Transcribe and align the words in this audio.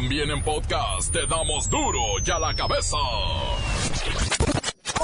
También 0.00 0.30
en 0.30 0.40
podcast 0.44 1.12
te 1.12 1.26
damos 1.26 1.68
duro 1.68 1.98
y 2.24 2.30
a 2.30 2.38
la 2.38 2.54
cabeza. 2.54 2.96
Hoy 2.96 3.50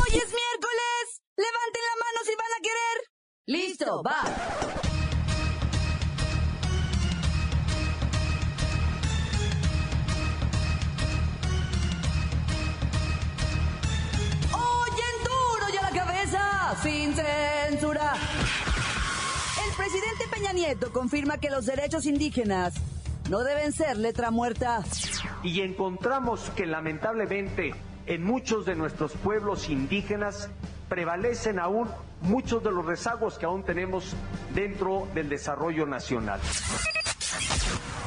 es 0.07 0.13
miércoles. 0.13 1.21
Levanten 1.37 1.83
la 1.83 1.97
mano 1.99 2.21
si 2.25 2.37
van 2.37 2.53
a 2.53 2.61
querer. 2.63 3.03
Listo, 3.47 4.05
va. 4.05 4.23
Hoy 14.53 14.91
en 15.11 15.25
duro 15.25 15.71
y 15.73 15.77
a 15.77 15.83
la 15.83 15.91
cabeza, 15.91 16.77
sin 16.85 17.17
censura. 17.17 18.15
El 19.67 19.73
presidente 19.75 20.29
Peña 20.31 20.53
Nieto 20.53 20.93
confirma 20.93 21.39
que 21.39 21.51
los 21.51 21.67
derechos 21.67 22.07
indígenas 22.07 22.75
no 23.29 23.43
deben 23.43 23.73
ser 23.73 23.97
letra 23.97 24.31
muerta. 24.31 24.83
y 25.43 25.61
encontramos 25.61 26.51
que 26.57 26.67
lamentablemente 26.67 27.75
en 28.07 28.25
muchos 28.25 28.67
de 28.67 28.75
nuestros 28.75 29.13
pueblos 29.13 29.69
indígenas 29.69 30.51
prevalecen 30.89 31.59
aún 31.59 31.89
muchos 32.23 32.63
de 32.63 32.71
los 32.71 32.85
rezagos 32.85 33.39
que 33.39 33.47
aún 33.47 33.63
tenemos 33.65 34.15
dentro 34.55 35.09
del 35.15 35.29
desarrollo 35.29 35.87
nacional. 35.87 36.41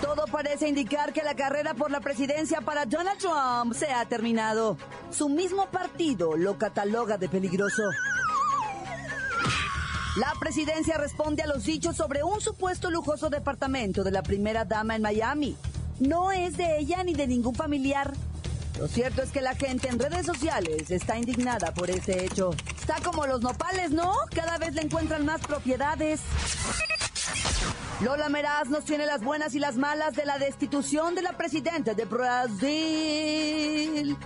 Todo 0.02 0.26
parece 0.27 0.67
indicar 0.67 1.13
que 1.13 1.23
la 1.23 1.35
carrera 1.35 1.73
por 1.73 1.90
la 1.90 1.99
presidencia 1.99 2.62
para 2.62 2.85
Donald 2.85 3.20
Trump 3.20 3.73
se 3.73 3.91
ha 3.91 4.05
terminado. 4.05 4.77
Su 5.09 5.27
mismo 5.29 5.65
partido 5.68 6.38
lo 6.38 6.57
cataloga 6.57 7.18
de 7.18 7.27
peligroso. 7.27 7.84
La 10.17 10.34
presidencia 10.39 10.98
responde 10.98 11.44
a 11.44 11.48
los 11.48 11.63
dichos 11.63 11.95
sobre 11.95 12.23
un 12.23 12.41
supuesto 12.41 12.89
lujoso 12.89 13.30
departamento 13.30 14.03
de 14.03 14.09
la 14.09 14.23
primera 14.23 14.66
dama 14.66 14.95
en 14.95 15.03
Miami. 15.03 15.55
No 15.99 16.31
es 16.31 16.57
de 16.57 16.80
ella 16.80 17.03
ni 17.03 17.13
de 17.13 17.27
ningún 17.27 17.53
familiar. 17.53 18.16
Lo 18.79 18.88
cierto 18.88 19.21
es 19.21 19.29
que 19.29 19.41
la 19.41 19.54
gente 19.54 19.90
en 19.90 19.99
redes 19.99 20.26
sociales 20.26 20.90
está 20.90 21.20
indignada 21.20 21.71
por 21.71 21.91
este 21.91 22.26
hecho. 22.26 22.49
Está 22.79 22.95
como 23.04 23.27
los 23.27 23.41
nopales, 23.41 23.91
¿no? 23.91 24.12
Cada 24.34 24.57
vez 24.57 24.73
le 24.73 24.82
encuentran 24.82 25.23
más 25.23 25.41
propiedades. 25.41 26.21
Lola 28.01 28.29
Meraz 28.29 28.70
nos 28.70 28.85
tiene 28.85 29.05
las 29.05 29.21
buenas 29.21 29.54
y 29.54 29.60
las 29.60 29.76
malas 29.76 30.15
de 30.15 30.26
la 30.26 30.40
destitución 30.40 31.13
de 31.13 31.21
la 31.21 31.38
presidenta 31.38 31.93
de 31.93 32.05
Brasil. 32.05 34.18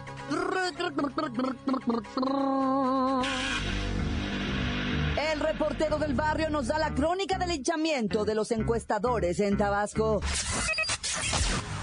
Reportero 5.42 5.98
del 5.98 6.14
barrio 6.14 6.50
nos 6.50 6.68
da 6.68 6.78
la 6.78 6.94
crónica 6.94 7.38
del 7.38 7.50
linchamiento 7.50 8.26
de 8.26 8.36
los 8.36 8.52
encuestadores 8.52 9.40
en 9.40 9.58
Tabasco. 9.58 10.22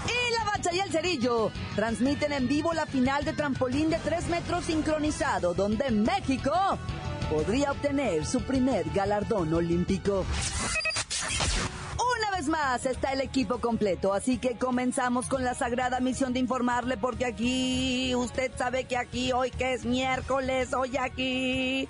Y 0.05 0.33
la 0.33 0.45
bacha 0.45 0.73
y 0.73 0.79
el 0.79 0.89
cerillo 0.89 1.51
transmiten 1.75 2.31
en 2.31 2.47
vivo 2.47 2.73
la 2.73 2.85
final 2.85 3.25
de 3.25 3.33
trampolín 3.33 3.89
de 3.89 3.97
3 3.97 4.29
metros 4.29 4.65
sincronizado, 4.65 5.53
donde 5.53 5.91
México 5.91 6.51
podría 7.29 7.71
obtener 7.71 8.25
su 8.25 8.41
primer 8.41 8.89
galardón 8.91 9.53
olímpico. 9.53 10.25
Una 12.17 12.31
vez 12.37 12.47
más 12.47 12.85
está 12.85 13.11
el 13.11 13.19
equipo 13.19 13.59
completo, 13.59 14.13
así 14.13 14.37
que 14.37 14.57
comenzamos 14.57 15.27
con 15.27 15.43
la 15.43 15.53
sagrada 15.53 15.99
misión 15.99 16.31
de 16.31 16.39
informarle 16.39 16.95
porque 16.95 17.25
aquí, 17.25 18.15
usted 18.15 18.51
sabe 18.57 18.85
que 18.85 18.95
aquí, 18.95 19.33
hoy 19.33 19.51
que 19.51 19.73
es 19.73 19.83
miércoles, 19.83 20.73
hoy 20.73 20.95
aquí, 20.95 21.89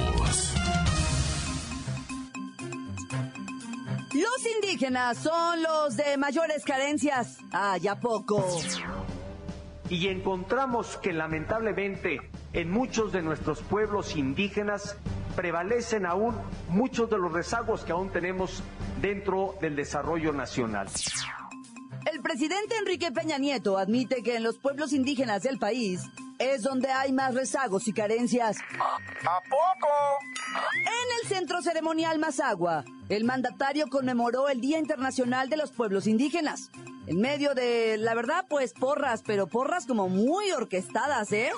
Los 4.21 4.45
indígenas 4.55 5.17
son 5.17 5.63
los 5.63 5.97
de 5.97 6.15
mayores 6.15 6.63
carencias. 6.63 7.39
Ah, 7.51 7.77
ya 7.77 7.99
poco. 7.99 8.45
Y 9.89 10.09
encontramos 10.09 10.97
que 10.97 11.11
lamentablemente 11.11 12.19
en 12.53 12.69
muchos 12.69 13.11
de 13.11 13.23
nuestros 13.23 13.61
pueblos 13.61 14.15
indígenas 14.15 14.95
prevalecen 15.35 16.05
aún 16.05 16.35
muchos 16.69 17.09
de 17.09 17.17
los 17.17 17.31
rezagos 17.31 17.83
que 17.83 17.93
aún 17.93 18.11
tenemos 18.11 18.61
dentro 19.01 19.55
del 19.59 19.75
desarrollo 19.75 20.33
nacional. 20.33 20.87
El 22.11 22.21
presidente 22.21 22.75
Enrique 22.77 23.11
Peña 23.11 23.39
Nieto 23.39 23.79
admite 23.79 24.21
que 24.21 24.35
en 24.35 24.43
los 24.43 24.59
pueblos 24.59 24.93
indígenas 24.93 25.41
del 25.41 25.57
país 25.57 26.01
es 26.37 26.61
donde 26.61 26.91
hay 26.91 27.11
más 27.11 27.33
rezagos 27.33 27.87
y 27.87 27.93
carencias. 27.93 28.57
¿A 28.79 29.39
poco? 29.49 29.87
En 30.75 31.21
el 31.21 31.27
centro 31.27 31.61
ceremonial 31.61 32.19
Mazagua, 32.19 32.83
el 33.11 33.25
mandatario 33.25 33.87
conmemoró 33.89 34.47
el 34.47 34.61
Día 34.61 34.79
Internacional 34.79 35.49
de 35.49 35.57
los 35.57 35.71
Pueblos 35.71 36.07
Indígenas. 36.07 36.69
En 37.07 37.19
medio 37.19 37.53
de, 37.53 37.97
la 37.97 38.15
verdad, 38.15 38.45
pues 38.47 38.73
porras, 38.73 39.21
pero 39.25 39.47
porras 39.47 39.85
como 39.85 40.07
muy 40.07 40.49
orquestadas, 40.51 41.29
¿eh? 41.33 41.51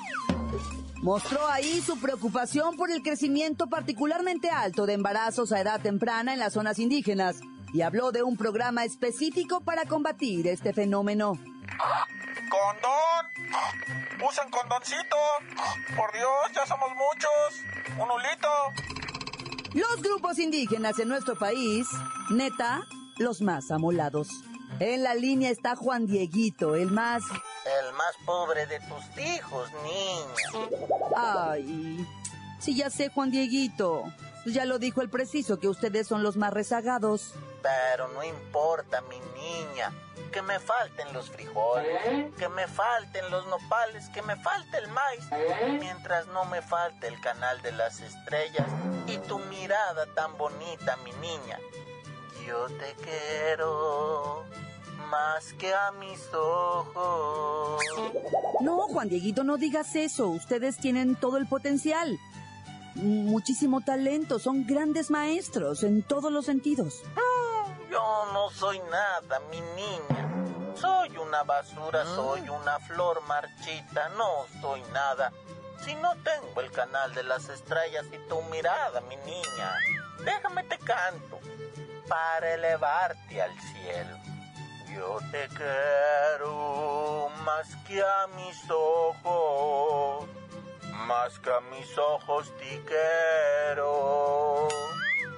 Mostró 1.04 1.48
ahí 1.48 1.80
su 1.82 2.00
preocupación 2.00 2.76
por 2.76 2.90
el 2.90 3.04
crecimiento 3.04 3.68
particularmente 3.68 4.50
alto 4.50 4.88
de 4.88 4.94
embarazos 4.94 5.52
a 5.52 5.62
edad 5.62 5.80
temprana 5.80 6.34
en 6.34 6.40
las 6.40 6.54
zonas 6.54 6.80
indígenas 6.80 7.40
y 7.72 7.82
habló 7.82 8.12
de 8.12 8.24
un 8.24 8.36
programa 8.36 8.84
específico 8.84 9.62
para 9.62 9.86
combatir 9.86 10.48
este 10.48 10.74
fenómeno. 10.74 11.38
¿Condón? 12.50 14.28
Usen 14.28 14.50
condoncito. 14.50 15.18
Por 15.96 16.12
Dios, 16.14 16.52
ya 16.56 16.66
somos 16.66 16.90
muchos. 16.90 18.00
Un 18.00 18.10
hulito. 18.10 18.93
Los 19.74 20.02
grupos 20.04 20.38
indígenas 20.38 21.00
en 21.00 21.08
nuestro 21.08 21.36
país, 21.36 21.88
neta, 22.30 22.86
los 23.18 23.42
más 23.42 23.72
amolados. 23.72 24.30
En 24.80 25.04
la 25.04 25.16
línea 25.16 25.50
está 25.50 25.76
Juan 25.76 26.06
Dieguito, 26.06 26.76
el 26.76 26.92
más... 26.92 27.24
El 27.24 27.94
más 27.96 28.16
pobre 28.26 28.66
de 28.68 28.80
tus 28.82 29.24
hijos, 29.24 29.70
niña. 29.84 30.68
Ay, 31.16 32.06
sí 32.60 32.76
ya 32.76 32.90
sé, 32.90 33.10
Juan 33.10 33.32
Dieguito. 33.32 34.04
Pues 34.44 34.54
ya 34.54 34.66
lo 34.66 34.78
dijo 34.78 35.02
el 35.02 35.10
preciso, 35.10 35.60
que 35.60 35.68
ustedes 35.68 36.08
son 36.08 36.22
los 36.22 36.38
más 36.38 36.54
rezagados. 36.54 37.34
Pero 37.64 38.10
no 38.10 38.24
importa, 38.24 39.02
mi 39.02 39.20
niña. 39.42 39.92
Que 40.32 40.42
me 40.42 40.60
falten 40.60 41.14
los 41.14 41.30
frijoles, 41.30 42.34
que 42.38 42.50
me 42.50 42.68
falten 42.68 43.30
los 43.32 43.48
nopales, 43.48 44.10
que 44.10 44.22
me 44.22 44.36
falte 44.36 44.78
el 44.78 44.88
maíz. 44.90 45.26
Mientras 45.80 46.28
no 46.28 46.46
me 46.46 46.62
falte 46.62 47.08
el 47.08 47.20
canal 47.22 47.62
de 47.62 47.72
las 47.72 48.02
estrellas 48.02 48.68
y 49.08 49.18
tu 49.20 49.40
mirada 49.40 50.06
tan 50.14 50.38
bonita, 50.38 50.98
mi 50.98 51.12
niña. 51.14 51.60
Yo 52.48 52.68
te 52.68 52.96
quiero 53.04 54.44
más 55.10 55.54
que 55.54 55.74
a 55.74 55.92
mis 55.92 56.34
ojos. 56.34 57.84
No, 58.62 58.88
Juan 58.88 59.10
Dieguito, 59.10 59.44
no 59.44 59.58
digas 59.58 59.96
eso. 59.96 60.30
Ustedes 60.30 60.78
tienen 60.78 61.16
todo 61.16 61.38
el 61.38 61.46
potencial. 61.46 62.20
Muchísimo 62.96 63.82
talento. 63.82 64.40
Son 64.40 64.66
grandes 64.66 65.12
maestros 65.12 65.84
en 65.84 66.02
todos 66.02 66.32
los 66.32 66.46
sentidos. 66.46 67.04
No 68.44 68.50
soy 68.50 68.78
nada, 68.92 69.40
mi 69.50 69.62
niña. 69.62 70.76
Soy 70.76 71.16
una 71.16 71.44
basura, 71.44 72.04
soy 72.04 72.50
una 72.50 72.78
flor 72.78 73.22
marchita, 73.22 74.10
no 74.18 74.46
soy 74.60 74.82
nada. 74.92 75.32
Si 75.86 75.96
no 75.96 76.12
tengo 76.24 76.60
el 76.60 76.70
canal 76.70 77.14
de 77.14 77.24
las 77.24 77.48
estrellas 77.48 78.06
y 78.12 78.18
tu 78.28 78.42
mirada, 78.52 79.00
mi 79.00 79.16
niña, 79.16 79.78
déjame 80.26 80.66
te 80.66 80.78
canto 80.80 81.40
para 82.10 82.56
elevarte 82.56 83.42
al 83.42 83.58
cielo. 83.62 84.18
Yo 84.94 85.20
te 85.32 85.48
quiero 85.48 87.30
más 87.46 87.74
que 87.88 88.02
a 88.02 88.28
mis 88.36 88.70
ojos, 88.70 90.28
más 91.08 91.40
que 91.40 91.50
a 91.50 91.62
mis 91.62 91.98
ojos 91.98 92.52
te 92.58 92.84
quiero. 92.84 94.68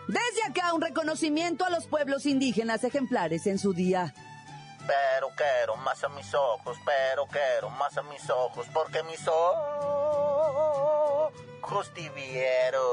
Desde 0.08 0.44
acá 0.48 0.74
un 0.74 0.82
reconocimiento 0.82 1.66
a 1.66 1.70
los 1.70 1.88
pueblos 1.88 2.26
indígenas 2.26 2.84
ejemplares 2.84 3.48
en 3.48 3.58
su 3.58 3.74
día. 3.74 4.14
Pero 4.86 5.30
quiero 5.36 5.78
más 5.78 6.04
a 6.04 6.10
mis 6.10 6.32
ojos, 6.34 6.78
pero 6.86 7.26
quiero 7.26 7.72
más 7.72 7.98
a 7.98 8.04
mis 8.04 8.30
ojos, 8.30 8.68
porque 8.72 9.02
mis 9.04 9.28
ojos 9.28 9.86
te 11.96 12.08
vieron. 12.12 12.84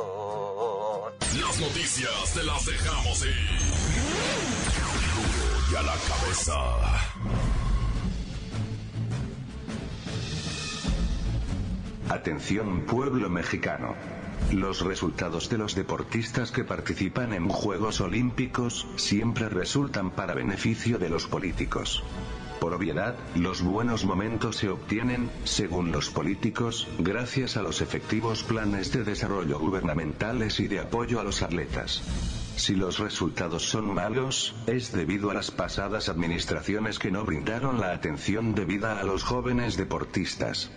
Las 1.39 1.61
noticias 1.61 2.33
te 2.35 2.43
las 2.45 2.65
dejamos 2.65 3.27
ir. 3.27 3.51
Y 5.71 5.77
a 5.77 5.83
la 5.83 5.97
cabeza. 6.09 6.65
Atención 12.09 12.87
pueblo 12.87 13.29
mexicano. 13.29 14.22
Los 14.51 14.81
resultados 14.81 15.49
de 15.49 15.59
los 15.59 15.75
deportistas 15.75 16.51
que 16.51 16.65
participan 16.65 17.33
en 17.33 17.49
Juegos 17.49 18.01
Olímpicos 18.01 18.87
siempre 18.97 19.49
resultan 19.49 20.11
para 20.11 20.35
beneficio 20.35 20.99
de 20.99 21.09
los 21.09 21.27
políticos. 21.27 22.03
Por 22.61 22.75
obviedad, 22.75 23.17
los 23.35 23.61
buenos 23.63 24.05
momentos 24.05 24.57
se 24.57 24.69
obtienen, 24.69 25.31
según 25.45 25.91
los 25.91 26.11
políticos, 26.11 26.87
gracias 26.99 27.57
a 27.57 27.63
los 27.63 27.81
efectivos 27.81 28.45
planes 28.45 28.93
de 28.93 29.03
desarrollo 29.03 29.59
gubernamentales 29.59 30.61
y 30.61 30.69
de 30.69 30.79
apoyo 30.79 31.19
a 31.19 31.25
los 31.25 31.43
atletas. 31.43 32.03
Si 32.55 32.77
los 32.77 33.01
resultados 33.01 33.65
son 33.69 33.93
malos, 33.93 34.55
es 34.67 34.93
debido 34.93 35.31
a 35.31 35.35
las 35.35 35.51
pasadas 35.51 36.09
administraciones 36.09 36.99
que 37.01 37.11
no 37.11 37.25
brindaron 37.25 37.81
la 37.81 37.93
atención 37.93 38.55
debida 38.55 39.01
a 39.01 39.03
los 39.03 39.25
jóvenes 39.25 39.77
deportistas. 39.77 40.71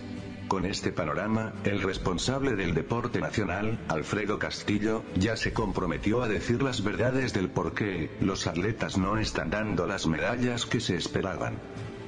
Con 0.48 0.66
este 0.66 0.92
panorama, 0.92 1.54
el 1.64 1.82
responsable 1.82 2.56
del 2.56 2.76
deporte 2.76 3.20
nacional, 3.20 3.80
Alfredo 3.88 4.38
Castillo, 4.38 5.04
ya 5.16 5.36
se 5.38 5.54
comprometió 5.54 6.22
a 6.22 6.28
decir 6.28 6.62
las 6.62 6.84
verdades 6.84 7.34
del 7.34 7.50
por 7.50 7.74
qué 7.74 8.12
los 8.22 8.46
atletas 8.46 8.98
no 8.98 9.18
están 9.18 9.50
dando 9.50 9.88
las 9.88 10.06
medallas 10.06 10.68
que 10.68 10.80
se 10.80 10.96
esperaban. 10.98 11.56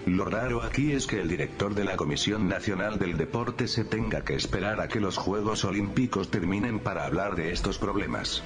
Lo 0.05 0.23
raro 0.23 0.61
aquí 0.61 0.93
es 0.93 1.07
que 1.07 1.19
el 1.19 1.27
director 1.27 1.73
de 1.73 1.83
la 1.83 1.97
Comisión 1.97 2.47
Nacional 2.47 2.99
del 2.99 3.17
Deporte 3.17 3.67
se 3.67 3.83
tenga 3.83 4.23
que 4.23 4.35
esperar 4.35 4.79
a 4.79 4.87
que 4.87 5.01
los 5.01 5.17
Juegos 5.17 5.65
Olímpicos 5.65 6.29
terminen 6.29 6.79
para 6.79 7.05
hablar 7.05 7.35
de 7.35 7.51
estos 7.51 7.77
problemas. 7.77 8.43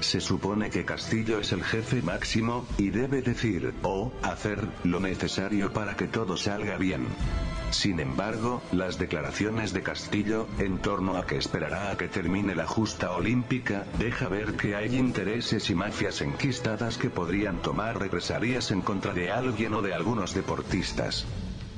Se 0.00 0.20
supone 0.20 0.70
que 0.70 0.84
Castillo 0.84 1.40
es 1.40 1.50
el 1.50 1.64
jefe 1.64 2.02
máximo, 2.02 2.64
y 2.78 2.90
debe 2.90 3.22
decir, 3.22 3.74
o 3.82 4.12
hacer, 4.22 4.68
lo 4.84 5.00
necesario 5.00 5.72
para 5.72 5.96
que 5.96 6.06
todo 6.06 6.36
salga 6.36 6.76
bien. 6.76 7.06
Sin 7.70 8.00
embargo, 8.00 8.62
las 8.72 8.98
declaraciones 8.98 9.72
de 9.72 9.82
Castillo, 9.82 10.48
en 10.58 10.78
torno 10.78 11.16
a 11.16 11.26
que 11.26 11.36
esperará 11.36 11.90
a 11.92 11.96
que 11.96 12.08
termine 12.08 12.54
la 12.54 12.66
justa 12.66 13.12
olímpica, 13.12 13.86
deja 13.98 14.28
ver 14.28 14.54
que 14.56 14.74
hay 14.74 14.96
intereses 14.96 15.70
y 15.70 15.74
mafias 15.74 16.20
enquistadas 16.20 16.98
que 16.98 17.10
podrían 17.10 17.62
tomar 17.62 17.98
represalias 17.98 18.70
en 18.70 18.82
contra 18.82 19.12
de 19.12 19.30
alguien 19.30 19.74
o 19.74 19.82
de 19.82 19.94
algunos 19.94 20.34
deportistas. 20.34 21.26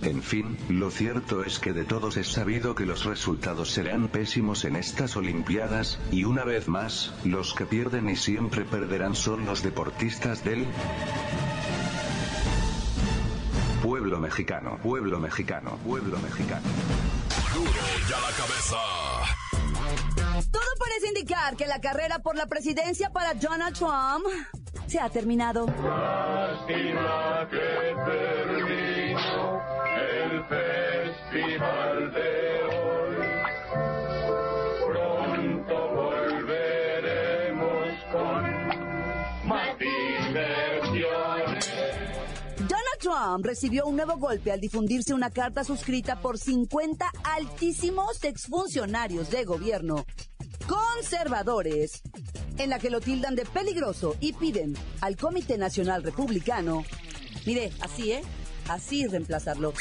En 0.02 0.20
fin, 0.20 0.56
lo 0.68 0.90
cierto 0.90 1.44
es 1.44 1.60
que 1.60 1.72
de 1.72 1.84
todos 1.84 2.16
es 2.16 2.26
sabido 2.26 2.74
que 2.74 2.86
los 2.86 3.04
resultados 3.04 3.70
serán 3.70 4.08
pésimos 4.08 4.64
en 4.64 4.74
estas 4.74 5.14
Olimpiadas, 5.16 6.00
y 6.10 6.24
una 6.24 6.42
vez 6.42 6.66
más, 6.66 7.14
los 7.24 7.54
que 7.54 7.66
pierden 7.66 8.10
y 8.10 8.16
siempre 8.16 8.64
perderán 8.64 9.14
son 9.14 9.46
los 9.46 9.62
deportistas 9.62 10.42
del 10.42 10.66
pueblo 14.12 14.28
mexicano, 14.28 14.78
pueblo 14.82 15.18
mexicano, 15.18 15.78
pueblo 15.86 16.18
mexicano. 16.18 16.68
Duro 17.54 17.70
ya 18.06 18.20
la 18.20 18.30
cabeza. 18.36 18.76
Todo 20.50 20.70
parece 20.78 21.08
indicar 21.08 21.56
que 21.56 21.66
la 21.66 21.80
carrera 21.80 22.18
por 22.18 22.36
la 22.36 22.46
presidencia 22.46 23.08
para 23.08 23.32
Donald 23.32 23.74
Trump 23.74 24.26
se 24.86 25.00
ha 25.00 25.08
terminado. 25.08 25.64
Lástima 25.64 27.48
que 27.50 27.94
terminó 28.04 29.62
el 29.96 30.44
festival 30.44 32.12
de 32.12 32.71
Trump 43.22 43.46
recibió 43.46 43.86
un 43.86 43.96
nuevo 43.96 44.16
golpe 44.16 44.50
al 44.50 44.60
difundirse 44.60 45.14
una 45.14 45.30
carta 45.30 45.62
suscrita 45.62 46.20
por 46.20 46.38
50 46.38 47.08
altísimos 47.22 48.24
exfuncionarios 48.24 49.30
de 49.30 49.44
gobierno 49.44 50.04
conservadores, 50.66 52.02
en 52.58 52.70
la 52.70 52.78
que 52.78 52.90
lo 52.90 53.00
tildan 53.00 53.34
de 53.34 53.44
peligroso 53.44 54.16
y 54.20 54.32
piden 54.32 54.74
al 55.00 55.16
Comité 55.16 55.58
Nacional 55.58 56.02
Republicano, 56.02 56.84
mire, 57.46 57.72
así, 57.80 58.12
¿eh? 58.12 58.22
Así 58.68 59.06
reemplazarlo. 59.06 59.72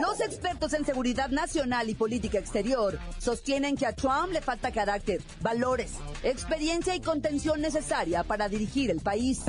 Los 0.00 0.20
expertos 0.20 0.72
en 0.74 0.84
seguridad 0.84 1.28
nacional 1.30 1.90
y 1.90 1.94
política 1.94 2.38
exterior 2.38 2.98
sostienen 3.18 3.76
que 3.76 3.86
a 3.86 3.94
Trump 3.94 4.32
le 4.32 4.40
falta 4.40 4.72
carácter, 4.72 5.22
valores, 5.40 5.92
experiencia 6.22 6.94
y 6.94 7.00
contención 7.00 7.60
necesaria 7.60 8.22
para 8.22 8.48
dirigir 8.48 8.90
el 8.90 9.00
país. 9.00 9.40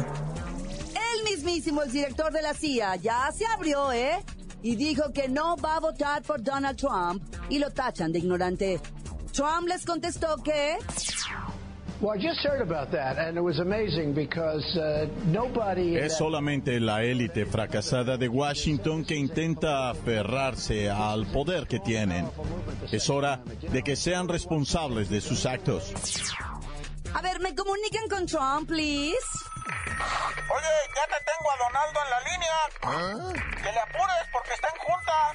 El 1.18 1.24
mismísimo 1.24 1.82
el 1.82 1.92
director 1.92 2.32
de 2.32 2.42
la 2.42 2.54
CIA 2.54 2.96
ya 2.98 3.32
se 3.32 3.46
abrió, 3.46 3.92
¿eh? 3.92 4.18
Y 4.62 4.76
dijo 4.76 5.12
que 5.14 5.28
no 5.28 5.56
va 5.58 5.78
a 5.78 5.80
votar 5.80 6.22
por 6.24 6.44
Donald 6.44 6.78
Trump 6.78 7.24
y 7.50 7.60
lo 7.60 7.72
tachan 7.72 8.12
de 8.12 8.20
ignorante. 8.20 8.80
Trump 9.32 9.68
les 9.68 9.86
contestó 9.86 10.38
que 10.44 10.78
Well, 12.00 12.16
I 12.16 12.22
just 12.22 12.46
heard 12.46 12.62
about 12.62 12.92
that, 12.92 13.18
and 13.18 13.38
it 13.38 13.42
was 13.42 13.60
amazing 13.60 14.14
because 14.14 14.64
nobody. 15.32 15.98
in 15.98 16.04
Es 16.04 16.18
solamente 16.18 16.80
la 16.80 17.04
élite 17.04 17.48
fracasada 17.48 18.18
de 18.18 18.28
Washington 18.28 19.04
que 19.04 19.16
intenta 19.16 19.90
aferrarse 19.90 20.92
al 20.92 21.26
poder 21.32 21.66
que 21.66 21.80
tienen. 21.80 22.28
Es 22.92 23.10
hora 23.10 23.42
de 23.72 23.82
que 23.82 23.96
sean 23.96 24.28
responsables 24.28 25.10
de 25.10 25.22
sus 25.22 25.48
actos. 25.48 25.92
A 27.16 27.22
ver, 27.24 27.40
¿me 27.40 27.56
comunican 27.56 28.08
con 28.08 28.28
Trump, 28.28 28.68
please? 28.68 29.18
Oye, 30.50 30.74
ya 30.96 31.06
te 31.08 31.24
tengo 31.26 31.52
a 31.52 31.58
Donaldo 31.58 32.00
en 32.04 32.10
la 32.10 32.20
línea. 32.32 32.58
Que 33.64 33.72
le 33.72 33.80
apures 33.80 34.28
porque 34.32 34.54
está 34.54 34.68
en 34.70 34.80
junta. 34.80 35.34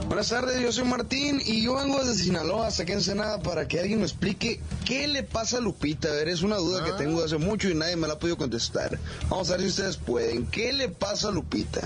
Buenas 0.07 0.29
tardes, 0.29 0.61
yo 0.61 0.71
soy 0.71 0.83
Martín 0.85 1.41
y 1.43 1.63
yo 1.63 1.75
vengo 1.75 2.03
desde 2.03 2.23
Sinaloa, 2.23 2.67
hasta 2.67 2.83
aquí 2.83 2.91
en 2.91 2.99
Ensenada, 2.99 3.41
para 3.41 3.67
que 3.67 3.79
alguien 3.79 3.99
me 3.99 4.05
explique 4.05 4.59
qué 4.85 5.07
le 5.07 5.23
pasa 5.23 5.57
a 5.57 5.61
Lupita. 5.61 6.09
A 6.09 6.11
ver, 6.11 6.27
es 6.27 6.41
una 6.41 6.57
duda 6.57 6.83
que 6.83 6.91
tengo 6.93 7.23
hace 7.23 7.37
mucho 7.37 7.69
y 7.69 7.73
nadie 7.73 7.95
me 7.95 8.07
la 8.07 8.13
ha 8.13 8.19
podido 8.19 8.37
contestar. 8.37 8.99
Vamos 9.29 9.49
a 9.49 9.53
ver 9.53 9.61
si 9.61 9.67
ustedes 9.67 9.97
pueden. 9.97 10.45
¿Qué 10.47 10.73
le 10.73 10.89
pasa 10.89 11.29
a 11.29 11.31
Lupita? 11.31 11.81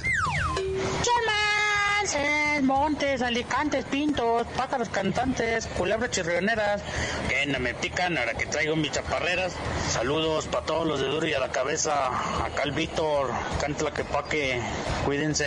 Chamances, 2.07 2.63
montes, 2.63 3.21
alicantes, 3.21 3.83
pintos, 3.85 4.47
pájaros 4.55 4.87
cantantes, 4.87 5.67
culebras 5.77 6.11
chirrioneras, 6.11 6.81
que 7.27 7.45
no 7.51 7.59
me 7.59 7.73
pican 7.73 8.17
ahora 8.17 8.33
que 8.33 8.45
traigo 8.45 8.77
mis 8.77 8.91
chaparreras. 8.91 9.53
Saludos 9.89 10.47
para 10.47 10.65
todos 10.65 10.87
los 10.87 11.01
de 11.01 11.07
Duro 11.07 11.27
y 11.27 11.33
a 11.33 11.39
la 11.39 11.51
cabeza. 11.51 12.45
Acá 12.45 12.63
el 12.63 12.71
Víctor, 12.71 13.31
canta 13.59 13.91
que 13.91 14.05
paque, 14.05 14.61
cuídense. 15.05 15.45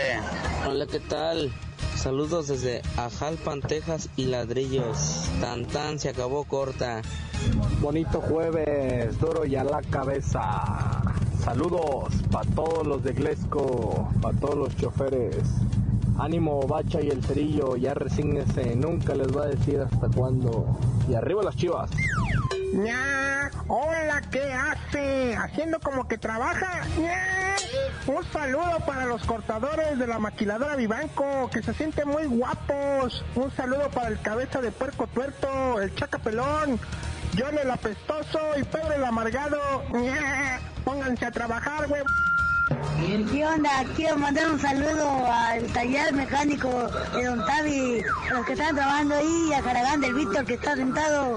Hola, 0.68 0.86
¿qué 0.86 1.00
tal? 1.00 1.50
Saludos 1.96 2.48
desde 2.48 2.82
Ajalpan, 2.98 3.62
Texas 3.62 4.10
y 4.16 4.26
Ladrillos. 4.26 5.30
Tan 5.40 5.64
tan 5.64 5.98
se 5.98 6.10
acabó 6.10 6.44
corta. 6.44 7.00
Bonito 7.80 8.20
jueves, 8.20 9.18
duro 9.18 9.46
y 9.46 9.56
a 9.56 9.64
la 9.64 9.80
cabeza. 9.80 11.02
Saludos 11.42 12.12
para 12.30 12.50
todos 12.50 12.86
los 12.86 13.02
de 13.02 13.14
Glesco, 13.14 14.10
para 14.20 14.38
todos 14.38 14.56
los 14.56 14.76
choferes. 14.76 15.36
Ánimo, 16.20 16.60
Bacha 16.66 17.00
y 17.00 17.08
el 17.08 17.24
Cerillo, 17.24 17.76
ya 17.76 17.94
resígnese, 17.94 18.76
nunca 18.76 19.14
les 19.14 19.34
va 19.34 19.44
a 19.44 19.46
decir 19.46 19.80
hasta 19.80 20.06
cuándo. 20.08 20.78
Y 21.08 21.14
arriba 21.14 21.42
las 21.42 21.56
chivas. 21.56 21.90
¡Ña! 22.74 23.50
Hola, 23.68 24.20
¿qué 24.30 24.52
hace? 24.52 25.34
Haciendo 25.34 25.80
como 25.80 26.06
que 26.06 26.18
trabaja. 26.18 26.82
¡Ña! 26.98 27.56
Un 28.06 28.22
saludo 28.32 28.78
para 28.86 29.06
los 29.06 29.24
cortadores 29.24 29.98
de 29.98 30.06
la 30.06 30.18
maquiladora 30.18 30.76
Vivanco, 30.76 31.48
que 31.50 31.62
se 31.62 31.72
sienten 31.72 32.08
muy 32.08 32.26
guapos. 32.26 33.24
Un 33.34 33.50
saludo 33.52 33.88
para 33.88 34.08
el 34.08 34.20
cabeza 34.20 34.60
de 34.60 34.72
puerco 34.72 35.06
tuerto, 35.06 35.80
el 35.80 35.94
chaca 35.94 36.18
pelón, 36.18 36.78
John 37.38 37.56
el 37.58 37.70
apestoso 37.70 38.38
y 38.58 38.64
Pedro 38.64 38.92
el 38.92 39.04
amargado. 39.04 39.58
¡Ña! 39.92 40.60
Pónganse 40.84 41.24
a 41.24 41.30
trabajar, 41.30 41.88
güey. 41.88 42.02
¿Qué 42.70 43.46
onda? 43.46 43.84
Quiero 43.96 44.16
mandar 44.16 44.50
un 44.50 44.60
saludo 44.60 45.26
al 45.26 45.66
taller 45.72 46.12
mecánico 46.12 46.68
de 47.14 47.24
Don 47.24 47.44
Tavi, 47.44 48.02
a 48.30 48.34
los 48.34 48.46
que 48.46 48.52
están 48.52 48.74
trabajando 48.76 49.14
ahí, 49.16 49.52
a 49.52 49.62
Caragán 49.62 50.00
del 50.00 50.14
Víctor 50.14 50.44
que 50.44 50.54
está 50.54 50.76
sentado. 50.76 51.36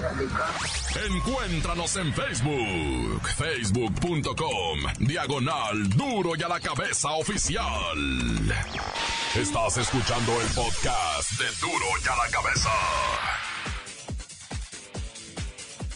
Encuéntranos 1.08 1.96
en 1.96 2.14
Facebook, 2.14 3.28
facebook.com, 3.38 4.80
diagonal 5.00 5.90
duro 5.90 6.32
y 6.38 6.44
a 6.44 6.48
la 6.50 6.60
cabeza 6.60 7.12
oficial. 7.12 7.98
Estás 9.36 9.78
escuchando 9.78 10.32
el 10.42 10.48
podcast 10.50 11.32
de 11.40 11.46
duro 11.62 11.86
y 12.04 12.08
a 12.08 12.16
la 12.16 12.32
cabeza. 12.32 12.70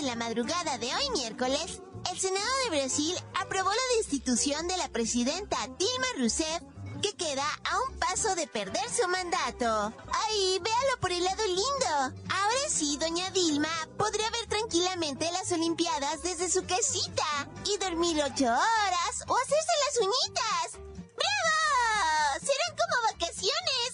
De 0.00 0.06
la 0.06 0.16
madrugada 0.16 0.78
de 0.78 0.86
hoy 0.86 1.10
miércoles, 1.10 1.82
el 2.10 2.18
Senado 2.18 2.46
de 2.64 2.70
Brasil 2.70 3.14
aprobó 3.38 3.68
la 3.68 3.96
destitución 3.98 4.66
de 4.66 4.76
la 4.78 4.88
presidenta 4.88 5.58
Dilma 5.78 6.06
Rousseff, 6.16 6.62
que 7.02 7.14
queda 7.16 7.44
a 7.70 7.80
un 7.82 7.98
paso 7.98 8.34
de 8.34 8.46
perder 8.46 8.88
su 8.90 9.06
mandato. 9.08 9.92
¡Ay, 10.12 10.58
véalo 10.58 11.00
por 11.00 11.12
el 11.12 11.22
lado 11.22 11.44
lindo! 11.46 12.22
Ahora 12.30 12.68
sí, 12.70 12.96
doña 12.98 13.30
Dilma 13.30 13.68
podría 13.98 14.30
ver 14.30 14.46
tranquilamente 14.46 15.30
las 15.32 15.52
Olimpiadas 15.52 16.22
desde 16.22 16.50
su 16.50 16.64
casita 16.64 17.48
y 17.66 17.76
dormir 17.76 18.22
ocho 18.24 18.46
horas 18.46 19.24
o 19.26 19.36
hacerse 19.36 19.72
las 19.86 19.98
uñitas. 19.98 20.80
¡Bravo! 21.16 22.40
¡Serán 22.40 22.76
como 22.78 22.96
vacaciones! 23.12 23.90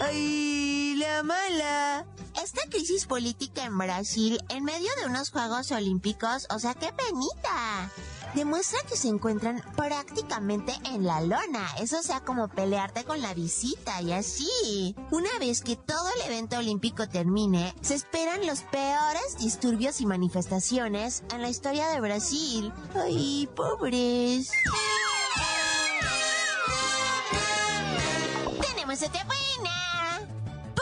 ¡Ay, 0.00 0.94
la 0.96 1.22
mala! 1.22 2.13
Esta 2.54 2.70
crisis 2.70 3.06
política 3.06 3.64
en 3.64 3.76
Brasil, 3.76 4.38
en 4.48 4.62
medio 4.62 4.88
de 5.00 5.06
unos 5.06 5.30
Juegos 5.30 5.72
Olímpicos, 5.72 6.46
o 6.54 6.60
sea, 6.60 6.72
qué 6.74 6.92
penita. 6.92 7.90
Demuestra 8.36 8.78
que 8.88 8.96
se 8.96 9.08
encuentran 9.08 9.60
prácticamente 9.74 10.72
en 10.84 11.04
la 11.04 11.20
lona. 11.20 11.66
Eso 11.80 12.00
sea 12.00 12.20
como 12.20 12.46
pelearte 12.46 13.02
con 13.02 13.20
la 13.20 13.34
visita 13.34 14.00
y 14.02 14.12
así. 14.12 14.94
Una 15.10 15.36
vez 15.40 15.62
que 15.62 15.74
todo 15.74 16.08
el 16.14 16.30
evento 16.30 16.58
olímpico 16.58 17.08
termine, 17.08 17.74
se 17.80 17.96
esperan 17.96 18.46
los 18.46 18.60
peores 18.60 19.36
disturbios 19.40 20.00
y 20.00 20.06
manifestaciones 20.06 21.24
en 21.34 21.42
la 21.42 21.48
historia 21.48 21.88
de 21.88 22.00
Brasil. 22.00 22.72
Ay, 22.94 23.48
pobres. 23.56 24.52
Tenemos 28.60 29.02
otra 29.02 29.24
buena. 29.24 29.44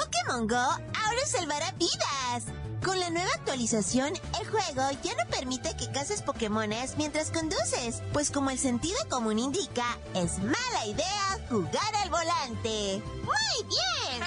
Pokémon 0.02 0.46
Go 0.48 0.56
ahora 0.56 1.26
salvará 1.26 1.72
vidas. 1.72 2.44
Con 2.84 2.98
la 2.98 3.10
nueva 3.10 3.30
actualización, 3.34 4.14
el 4.40 4.48
juego 4.48 4.90
ya 5.04 5.12
no 5.14 5.30
permite 5.30 5.76
que 5.76 5.92
cases 5.92 6.22
Pokémones 6.22 6.96
mientras 6.96 7.30
conduces, 7.30 8.02
pues 8.12 8.32
como 8.32 8.50
el 8.50 8.58
sentido 8.58 8.96
común 9.08 9.38
indica, 9.38 9.84
es 10.14 10.38
mala 10.38 10.86
idea 10.86 11.38
jugar 11.48 11.94
al 12.02 12.10
volante. 12.10 13.02
¡Muy 13.22 13.68
bien! 13.68 14.22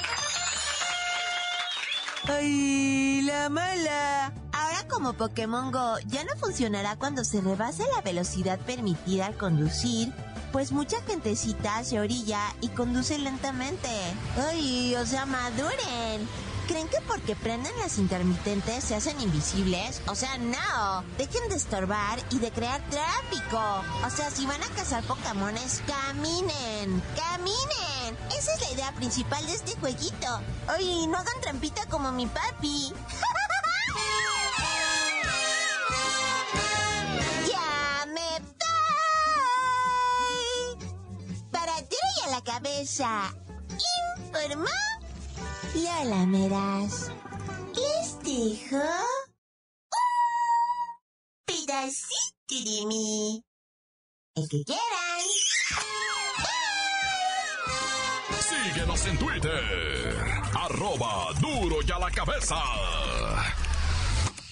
¡Ay, 2.27 3.22
la 3.24 3.50
mala! 3.50 4.34
Ahora 4.53 4.88
como 4.89 5.13
Pokémon 5.13 5.72
Go 5.72 5.98
ya 6.08 6.24
no 6.24 6.38
funcionará 6.38 6.96
cuando 6.96 7.25
se 7.25 7.41
rebase 7.41 7.84
la 7.94 8.01
velocidad 8.01 8.60
permitida 8.60 9.25
al 9.25 9.36
conducir, 9.36 10.13
pues 10.55 10.71
mucha 10.71 11.01
gentecita 11.01 11.83
se 11.83 12.00
orilla 12.00 12.39
y 12.62 12.69
conduce 12.69 13.17
lentamente. 13.17 13.89
¡Ay, 14.38 14.95
o 14.95 15.05
sea, 15.05 15.25
maduren! 15.25 16.25
¿Creen 16.65 16.88
que 16.88 17.01
porque 17.05 17.35
prenden 17.35 17.77
las 17.79 17.97
intermitentes 17.97 18.85
se 18.85 18.95
hacen 18.95 19.19
invisibles? 19.19 20.01
O 20.07 20.15
sea, 20.15 20.38
no. 20.38 21.03
Dejen 21.17 21.50
de 21.50 21.55
estorbar 21.55 22.19
y 22.29 22.39
de 22.39 22.51
crear 22.51 22.81
tráfico. 22.89 23.83
O 24.05 24.09
sea, 24.09 24.31
si 24.31 24.45
van 24.45 24.63
a 24.63 24.67
cazar 24.67 25.03
Pokémones, 25.03 25.83
caminen. 25.85 27.03
¡Caminen! 27.17 28.17
Esa 28.38 28.53
es 28.53 28.62
la 28.62 28.71
idea 28.71 28.91
principal 28.93 29.45
de 29.45 29.55
este 29.55 29.75
jueguito. 29.75 30.39
Oye, 30.74 31.05
no 31.07 31.17
hagan 31.17 31.41
trampita 31.41 31.85
como 31.88 32.13
mi 32.13 32.27
papi. 32.27 32.93
¡Ya 32.93 33.17
a 42.86 42.94
la 42.94 43.34
cabeza. 43.34 43.34
Informó 44.20 44.65
Lola 45.74 46.25
Meraz. 46.25 47.12
Les 47.74 48.20
dijo 48.24 48.75
un 48.75 49.15
pedacito 51.46 52.06
de 52.50 52.86
mí. 52.86 53.44
El 54.36 54.48
que 54.50 54.63
quieran. 54.63 55.25
Síguenos 58.39 59.06
en 59.08 59.18
Twitter. 59.18 60.25
Arroba 60.54 61.34
duro 61.42 61.77
y 61.86 61.92
a 61.92 62.00
la 62.00 62.12
cabeza. 62.12 62.62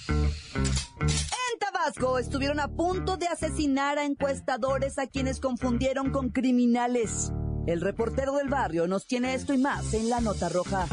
En 0.08 1.60
Tabasco 1.60 2.18
estuvieron 2.18 2.60
a 2.60 2.68
punto 2.68 3.18
de 3.18 3.28
asesinar 3.28 4.00
a 4.00 4.06
encuestadores 4.06 4.98
a 4.98 5.08
quienes 5.08 5.40
confundieron 5.40 6.12
con 6.12 6.30
criminales. 6.30 7.32
El 7.66 7.80
reportero 7.80 8.34
del 8.34 8.50
barrio 8.50 8.88
nos 8.88 9.08
tiene 9.08 9.34
esto 9.36 9.54
y 9.54 9.58
más 9.58 9.94
en 9.94 10.10
la 10.10 10.20
nota 10.20 10.50
roja. 10.50 10.86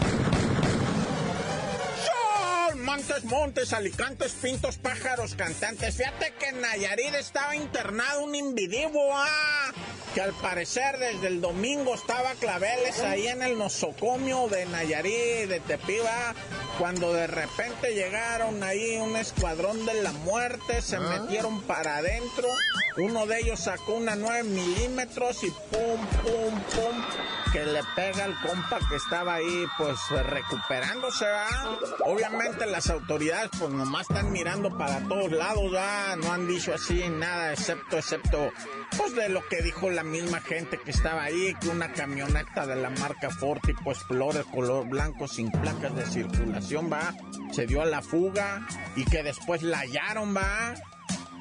Montes, 2.84 3.24
montes, 3.24 3.72
alicantes, 3.72 4.32
pintos, 4.40 4.78
pájaros, 4.78 5.34
cantantes. 5.34 5.96
Fíjate 5.96 6.32
que 6.38 6.48
en 6.48 6.60
Nayarit 6.60 7.14
estaba 7.14 7.56
internado 7.56 8.24
un 8.24 8.34
individuo, 8.34 9.10
ah, 9.12 9.72
que 10.14 10.20
al 10.20 10.32
parecer 10.32 10.98
desde 10.98 11.28
el 11.28 11.40
domingo 11.40 11.94
estaba 11.94 12.32
claveles 12.34 13.00
ahí 13.00 13.28
en 13.28 13.42
el 13.42 13.56
nosocomio 13.56 14.48
de 14.48 14.66
Nayarit, 14.66 15.48
de 15.48 15.60
Tepiba, 15.60 16.34
cuando 16.78 17.12
de 17.12 17.26
repente 17.26 17.94
llegaron 17.94 18.62
ahí 18.62 18.96
un 18.96 19.16
escuadrón 19.16 19.84
de 19.86 20.02
la 20.02 20.12
muerte, 20.12 20.82
se 20.82 20.98
metieron 20.98 21.62
para 21.62 21.98
adentro, 21.98 22.48
uno 22.96 23.26
de 23.26 23.40
ellos 23.40 23.60
sacó 23.60 23.94
una 23.94 24.16
9 24.16 24.44
milímetros 24.44 25.44
y 25.44 25.50
pum, 25.50 26.06
pum, 26.22 26.60
pum, 26.74 27.04
que 27.52 27.64
le 27.66 27.80
pega 27.94 28.24
al 28.24 28.40
compa 28.40 28.78
que 28.88 28.96
estaba 28.96 29.34
ahí, 29.34 29.66
pues 29.78 29.98
recuperándose, 30.10 31.26
¿va? 31.26 31.78
Obviamente 32.04 32.66
las 32.66 32.90
autoridades, 32.90 33.50
pues 33.58 33.70
nomás 33.70 34.08
están 34.08 34.32
mirando 34.32 34.76
para 34.76 35.00
todos 35.00 35.30
lados, 35.32 35.72
¿va? 35.74 36.16
No 36.16 36.32
han 36.32 36.46
dicho 36.48 36.74
así 36.74 37.08
nada, 37.08 37.52
excepto, 37.52 37.98
excepto, 37.98 38.50
pues 38.96 39.14
de 39.14 39.28
lo 39.28 39.46
que 39.48 39.62
dijo 39.62 39.90
la 39.90 39.99
misma 40.02 40.40
gente 40.40 40.78
que 40.78 40.90
estaba 40.90 41.24
ahí, 41.24 41.54
que 41.60 41.68
una 41.68 41.92
camioneta 41.92 42.66
de 42.66 42.76
la 42.76 42.90
marca 42.90 43.30
Ford 43.30 43.60
tipo 43.60 43.92
Explorer 43.92 44.44
color 44.44 44.88
blanco 44.88 45.28
sin 45.28 45.50
placas 45.50 45.94
de 45.94 46.06
circulación, 46.06 46.90
¿va? 46.92 47.14
Se 47.52 47.66
dio 47.66 47.82
a 47.82 47.86
la 47.86 48.02
fuga 48.02 48.66
y 48.96 49.04
que 49.04 49.22
después 49.22 49.62
la 49.62 49.78
hallaron, 49.78 50.36
¿va? 50.36 50.74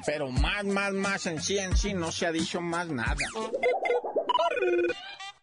Pero 0.06 0.30
más, 0.30 0.64
más, 0.64 0.92
más 0.92 1.26
en 1.26 1.42
sí, 1.42 1.58
en 1.58 1.76
sí 1.76 1.94
no 1.94 2.10
se 2.10 2.26
ha 2.26 2.32
dicho 2.32 2.60
más 2.60 2.88
nada. 2.88 3.16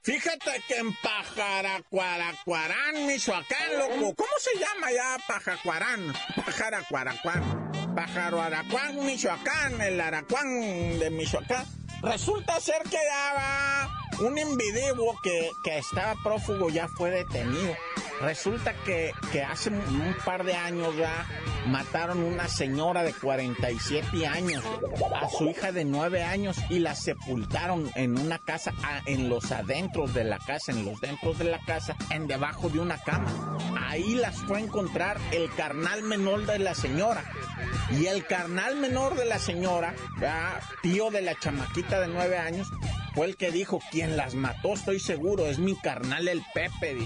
Fíjate 0.01 0.63
que 0.67 0.77
en 0.77 0.93
Pajaracuaracuarán, 0.95 3.07
Michoacán, 3.07 3.77
loco. 3.77 4.15
¿Cómo 4.15 4.31
se 4.39 4.57
llama 4.57 4.91
ya 4.91 5.17
Pajacuarán? 5.27 6.13
Pajaracuaracuán. 6.33 7.93
Pajaruaracuán, 7.93 9.05
Michoacán, 9.05 9.81
el 9.81 9.99
Aracuán 9.99 10.99
de 10.99 11.09
Michoacán. 11.09 11.65
Resulta 12.01 12.59
ser 12.59 12.83
que 12.83 12.97
ya 12.97 13.33
va 13.33 14.27
un 14.27 14.37
individuo 14.37 15.15
que, 15.23 15.51
que 15.63 15.77
estaba 15.77 16.15
prófugo 16.23 16.69
ya 16.69 16.87
fue 16.87 17.09
detenido. 17.09 17.75
Resulta 18.21 18.73
que, 18.73 19.11
que 19.31 19.43
hace 19.43 19.69
un 19.69 20.15
par 20.25 20.43
de 20.43 20.55
años 20.55 20.95
ya 20.97 21.25
mataron 21.67 22.23
una 22.23 22.47
señora 22.47 23.03
de 23.03 23.13
47 23.13 24.25
años, 24.25 24.63
a 25.21 25.29
su 25.29 25.49
hija 25.49 25.71
de 25.71 25.85
9 25.85 26.23
años 26.23 26.57
y 26.69 26.79
la 26.79 26.95
sepultaron 26.95 27.91
en 27.95 28.17
una 28.17 28.39
casa, 28.39 28.73
en 29.05 29.29
los 29.29 29.51
adentros 29.51 30.13
de 30.13 30.23
la 30.23 30.39
casa, 30.39 30.71
en 30.71 30.85
los 30.85 30.99
dentros 30.99 31.37
de 31.37 31.45
la 31.45 31.59
casa, 31.65 31.95
en 32.09 32.27
debajo 32.27 32.69
de 32.69 32.79
una 32.79 32.97
cama. 32.97 33.57
Ahí 33.87 34.15
las 34.15 34.35
fue 34.35 34.57
a 34.57 34.61
encontrar 34.61 35.17
el 35.31 35.53
carnal 35.55 36.03
menor 36.03 36.45
de 36.45 36.59
la 36.59 36.73
señora. 36.73 37.23
Y 37.91 38.07
el 38.07 38.25
carnal 38.25 38.77
menor 38.77 39.15
de 39.15 39.25
la 39.25 39.39
señora, 39.39 39.93
¿verdad? 40.19 40.61
tío 40.81 41.09
de 41.09 41.21
la 41.21 41.35
chamaquita 41.35 41.99
de 41.99 42.07
9 42.07 42.37
años, 42.37 42.67
fue 43.13 43.27
el 43.27 43.37
que 43.37 43.51
dijo, 43.51 43.79
quien 43.91 44.17
las 44.17 44.35
mató, 44.35 44.73
estoy 44.73 44.99
seguro, 44.99 45.47
es 45.47 45.59
mi 45.59 45.75
carnal 45.75 46.27
el 46.27 46.43
Pepe. 46.53 46.97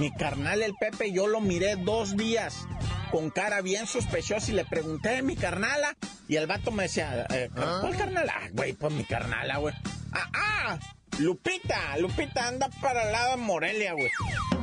Mi 0.00 0.10
carnal 0.10 0.62
el 0.62 0.74
Pepe, 0.80 1.12
yo 1.12 1.26
lo 1.26 1.40
miré 1.42 1.76
dos 1.76 2.16
días 2.16 2.66
con 3.10 3.28
cara 3.30 3.60
bien 3.60 3.86
sospechosa 3.86 4.50
y 4.50 4.54
le 4.54 4.64
pregunté, 4.64 5.20
mi 5.22 5.36
carnala. 5.36 5.94
Y 6.26 6.36
el 6.36 6.46
vato 6.46 6.70
me 6.70 6.84
decía, 6.84 7.26
eh, 7.30 7.50
¿cuál 7.54 7.94
carnala? 7.96 8.32
Ah, 8.34 8.48
güey, 8.52 8.72
pues 8.72 8.92
mi 8.94 9.04
carnala, 9.04 9.58
güey. 9.58 9.74
Ah, 10.12 10.30
ah, 10.34 10.78
Lupita, 11.18 11.98
Lupita 11.98 12.48
anda 12.48 12.70
para 12.80 13.04
el 13.04 13.12
lado 13.12 13.32
de 13.32 13.42
Morelia, 13.42 13.92
güey. 13.92 14.08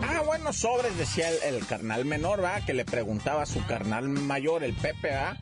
Ah, 0.01 0.21
bueno, 0.25 0.51
sobres, 0.53 0.97
decía 0.97 1.29
el, 1.29 1.55
el 1.55 1.65
carnal 1.67 2.03
menor, 2.05 2.43
¿va? 2.43 2.61
Que 2.61 2.73
le 2.73 2.83
preguntaba 2.83 3.43
a 3.43 3.45
su 3.45 3.63
carnal 3.65 4.09
mayor, 4.09 4.63
el 4.63 4.73
Pepe, 4.73 5.11
¿va? 5.15 5.37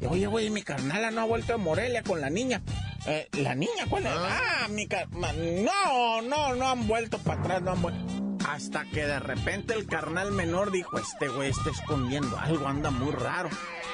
Y, 0.00 0.06
Oye, 0.06 0.26
güey, 0.26 0.48
mi 0.48 0.62
carnala 0.62 1.10
no 1.10 1.20
ha 1.20 1.24
vuelto 1.24 1.52
de 1.52 1.58
Morelia 1.58 2.02
con 2.02 2.20
la 2.22 2.30
niña. 2.30 2.62
Eh, 3.06 3.28
¿La 3.32 3.54
niña 3.54 3.84
cuál 3.90 4.06
es? 4.06 4.12
Ah, 4.14 4.68
mi 4.70 4.86
car... 4.86 5.06
ma- 5.10 5.32
No, 5.34 6.22
no, 6.22 6.54
no 6.54 6.68
han 6.68 6.86
vuelto 6.88 7.18
para 7.18 7.40
atrás, 7.40 7.60
no 7.62 7.72
han 7.72 7.82
vuelto. 7.82 8.23
Hasta 8.48 8.84
que 8.84 9.06
de 9.06 9.18
repente 9.20 9.74
el 9.74 9.86
carnal 9.86 10.30
menor 10.32 10.70
dijo, 10.70 10.98
este 10.98 11.28
güey 11.28 11.50
está 11.50 11.70
escondiendo 11.70 12.38
algo, 12.38 12.68
anda 12.68 12.90
muy 12.90 13.12
raro. 13.12 13.48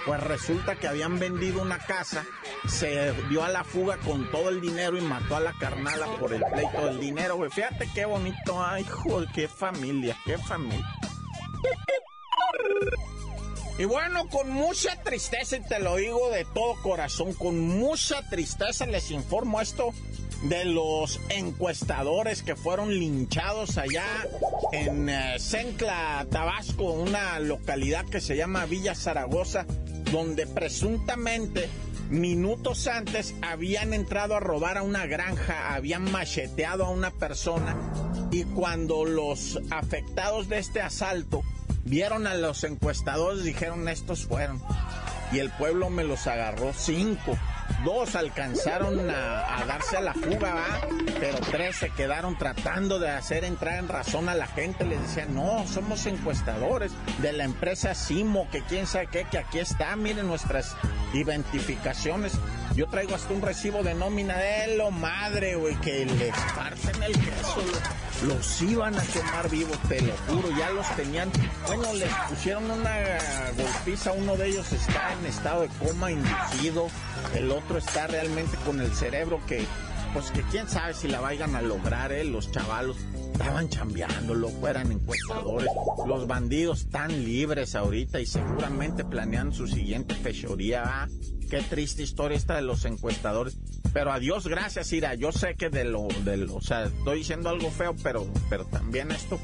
Pues 0.07 0.21
resulta 0.23 0.76
que 0.76 0.88
habían 0.88 1.19
vendido 1.19 1.62
una 1.62 1.78
casa, 1.78 2.25
se 2.66 3.12
dio 3.28 3.45
a 3.45 3.49
la 3.49 3.64
fuga 3.64 3.99
con 3.99 4.30
todo 4.30 4.49
el 4.49 4.61
dinero 4.61 4.97
y 4.97 5.02
mató 5.02 5.37
a 5.37 5.40
la 5.40 5.52
carnala 5.52 6.07
por 6.19 6.33
el 6.33 6.42
pleito 6.42 6.87
del 6.87 7.00
dinero, 7.00 7.37
güey. 7.37 7.50
Fíjate 7.50 7.88
qué 7.95 8.07
bonito, 8.07 8.62
ay, 8.62 8.85
joder, 8.85 9.28
qué 9.35 9.47
familia, 9.47 10.16
qué 10.25 10.38
familia. 10.38 10.87
Y 13.78 13.85
bueno, 13.87 14.28
con 14.28 14.50
mucha 14.50 14.95
tristeza, 15.02 15.57
y 15.57 15.62
te 15.62 15.78
lo 15.78 15.97
digo 15.97 16.28
de 16.30 16.45
todo 16.45 16.75
corazón, 16.83 17.33
con 17.33 17.59
mucha 17.61 18.28
tristeza 18.28 18.85
les 18.85 19.11
informo 19.11 19.59
esto 19.59 19.95
de 20.42 20.64
los 20.64 21.20
encuestadores 21.28 22.42
que 22.42 22.56
fueron 22.56 22.90
linchados 22.90 23.76
allá 23.76 24.06
en 24.73 25.09
eh, 25.09 25.38
Sencla, 25.38 26.26
Tabasco, 26.30 26.92
una 26.92 27.38
localidad 27.40 28.06
que 28.06 28.20
se 28.20 28.37
llama 28.37 28.66
Villa 28.66 28.94
Zaragoza, 28.94 29.66
donde 30.11 30.47
presuntamente 30.47 31.68
minutos 32.09 32.87
antes 32.87 33.35
habían 33.42 33.94
entrado 33.94 34.35
a 34.35 34.40
robar 34.40 34.78
a 34.78 34.82
una 34.82 35.06
granja, 35.06 35.75
habían 35.75 36.11
macheteado 36.11 36.87
a 36.87 36.90
una 36.90 37.11
persona 37.11 37.76
y 38.30 38.44
cuando 38.44 39.04
los 39.04 39.61
afectados 39.70 40.49
de 40.49 40.59
este 40.59 40.80
asalto 40.80 41.42
vieron 41.85 42.26
a 42.26 42.35
los 42.35 42.64
encuestadores 42.64 43.44
dijeron 43.44 43.88
estos 43.88 44.26
fueron 44.26 44.61
y 45.32 45.38
el 45.38 45.50
pueblo 45.50 45.91
me 45.91 46.04
los 46.04 46.26
agarró 46.26 46.73
cinco. 46.73 47.36
Dos 47.85 48.15
alcanzaron 48.15 49.09
a, 49.09 49.65
darse 49.67 49.97
a 49.97 50.00
la 50.00 50.13
fuga, 50.13 50.54
pero 51.19 51.39
tres 51.50 51.76
se 51.76 51.91
quedaron 51.91 52.37
tratando 52.37 52.99
de 52.99 53.11
hacer 53.11 53.45
entrar 53.45 53.78
en 53.78 53.89
razón 53.89 54.28
a 54.28 54.35
la 54.35 54.47
gente. 54.47 54.85
Les 54.85 55.00
decían, 55.00 55.35
no, 55.35 55.67
somos 55.67 56.04
encuestadores 56.06 56.93
de 57.23 57.33
la 57.33 57.45
empresa 57.45 57.95
Simo, 57.95 58.49
que 58.50 58.63
quién 58.63 58.87
sabe 58.87 59.06
qué, 59.06 59.25
que 59.25 59.39
aquí 59.39 59.59
está, 59.59 59.97
miren 59.97 60.26
nuestras 60.26 60.76
identificaciones. 61.15 62.33
Yo 62.76 62.87
traigo 62.87 63.15
hasta 63.15 63.33
un 63.35 63.43
recibo 63.43 63.83
de 63.83 63.95
nómina 63.95 64.37
de 64.39 64.76
lo 64.76 64.91
madre, 64.91 65.56
güey, 65.56 65.75
que 65.80 66.06
les 66.06 66.35
parten 66.54 67.02
el 67.02 67.13
queso. 67.13 67.56
lo- 67.56 68.00
Los 68.35 68.61
iban 68.63 68.99
a 68.99 69.02
quemar 69.02 69.49
vivos, 69.49 69.78
te 69.89 70.00
lo 70.02 70.13
juro, 70.28 70.50
ya 70.56 70.71
los 70.71 70.87
tenían. 70.95 71.30
Bueno, 71.67 71.93
les 71.95 72.13
pusieron 72.28 72.71
una 72.71 72.95
golpiza, 73.56 74.13
uno 74.13 74.37
de 74.37 74.49
ellos 74.49 74.71
está 74.73 75.13
en 75.19 75.26
estado 75.26 75.63
de 75.63 75.69
coma 75.69 76.11
inducido, 76.11 76.89
el 77.35 77.50
otro 77.50 77.78
está 77.78 78.06
realmente 78.09 78.56
con 78.67 78.78
el 78.80 78.95
cerebro 78.95 79.41
que, 79.47 79.65
pues 80.12 80.30
que 80.30 80.42
quién 80.42 80.68
sabe 80.68 80.94
si 80.94 81.08
la 81.08 81.20
vayan 81.20 81.54
a 81.54 81.62
lograr, 81.62 82.12
¿eh? 82.12 82.25
Los 82.25 82.50
chavalos 82.50 82.96
estaban 83.32 83.68
chambeando, 83.68 84.34
loco, 84.34 84.68
eran 84.68 84.92
encuestadores. 84.92 85.68
Los 86.06 86.26
bandidos 86.26 86.80
están 86.80 87.25
libres 87.25 87.75
ahorita 87.75 88.20
y 88.20 88.26
seguramente 88.26 89.04
planean 89.04 89.52
su 89.52 89.66
siguiente 89.66 90.14
fechoría. 90.14 90.82
¿ah? 90.84 91.08
Qué 91.49 91.62
triste 91.62 92.02
historia 92.02 92.36
esta 92.36 92.56
de 92.56 92.62
los 92.62 92.84
encuestadores. 92.84 93.56
Pero 93.92 94.12
a 94.12 94.18
Dios 94.18 94.46
gracias, 94.46 94.92
Ira. 94.92 95.14
Yo 95.14 95.32
sé 95.32 95.54
que 95.54 95.68
de 95.70 95.84
lo, 95.84 96.08
de 96.25 96.36
lo, 96.36 96.56
o 96.56 96.60
sea, 96.60 96.84
estoy 96.84 97.18
diciendo 97.18 97.49
algo 97.49 97.70
feo, 97.70 97.96
pero, 98.02 98.26
pero 98.49 98.64
también 98.66 99.10
esto, 99.10 99.40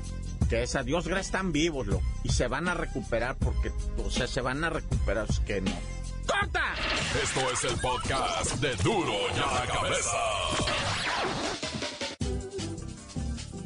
que 0.48 0.62
es 0.62 0.76
a 0.76 0.82
Dios 0.82 1.08
gracias, 1.08 1.26
están 1.26 1.52
vivos, 1.52 1.86
loco. 1.86 2.04
Y 2.22 2.28
se 2.28 2.46
van 2.46 2.68
a 2.68 2.74
recuperar 2.74 3.36
porque, 3.36 3.72
o 4.04 4.10
sea, 4.10 4.26
se 4.26 4.40
van 4.40 4.62
a 4.62 4.70
recuperar, 4.70 5.26
es 5.28 5.40
que 5.40 5.60
no. 5.60 5.72
¡Corta! 6.26 6.74
Esto 7.22 7.40
es 7.52 7.64
el 7.64 7.80
podcast 7.80 8.54
de 8.56 8.74
Duro 8.82 9.12
y 9.34 9.38
a 9.38 9.46
la 9.60 9.66
Cabeza. 9.72 10.16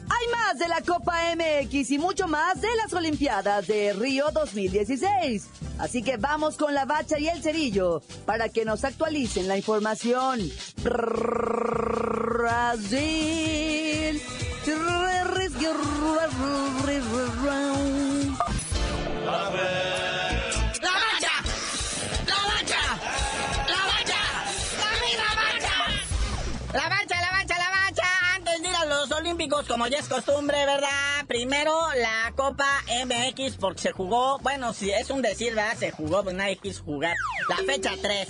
Hay 0.09 0.29
más 0.33 0.59
de 0.59 0.68
la 0.68 0.81
Copa 0.83 1.35
MX 1.35 1.90
y 1.90 1.99
mucho 1.99 2.29
más 2.29 2.61
de 2.61 2.68
las 2.77 2.92
Olimpiadas 2.92 3.66
de 3.66 3.92
Río 3.94 4.31
2016. 4.33 5.49
Así 5.79 6.03
que 6.03 6.18
vamos 6.18 6.57
con 6.57 6.75
la 6.75 6.85
bacha 6.85 7.18
y 7.18 7.29
el 7.29 7.42
cerillo 7.42 8.03
para 8.27 8.51
que 8.51 8.64
nos 8.64 8.85
actualicen 8.85 9.49
la 9.49 9.57
información. 9.57 10.40
Brasil. 12.42 13.11
¡La 19.25 19.99
Olímpicos, 29.50 29.66
como 29.66 29.86
ya 29.88 29.98
es 29.98 30.08
costumbre, 30.08 30.64
¿verdad? 30.64 31.26
Primero 31.26 31.72
la 31.94 32.32
Copa 32.36 32.66
MX, 33.04 33.56
porque 33.56 33.80
se 33.80 33.92
jugó, 33.92 34.38
bueno, 34.40 34.72
si 34.72 34.90
es 34.90 35.10
un 35.10 35.22
decir, 35.22 35.54
¿verdad? 35.54 35.76
Se 35.76 35.90
jugó, 35.90 36.22
pues 36.22 36.36
nadie 36.36 36.56
quiso 36.56 36.84
jugar. 36.84 37.16
La 37.48 37.56
fecha 37.56 37.92
3. 38.00 38.28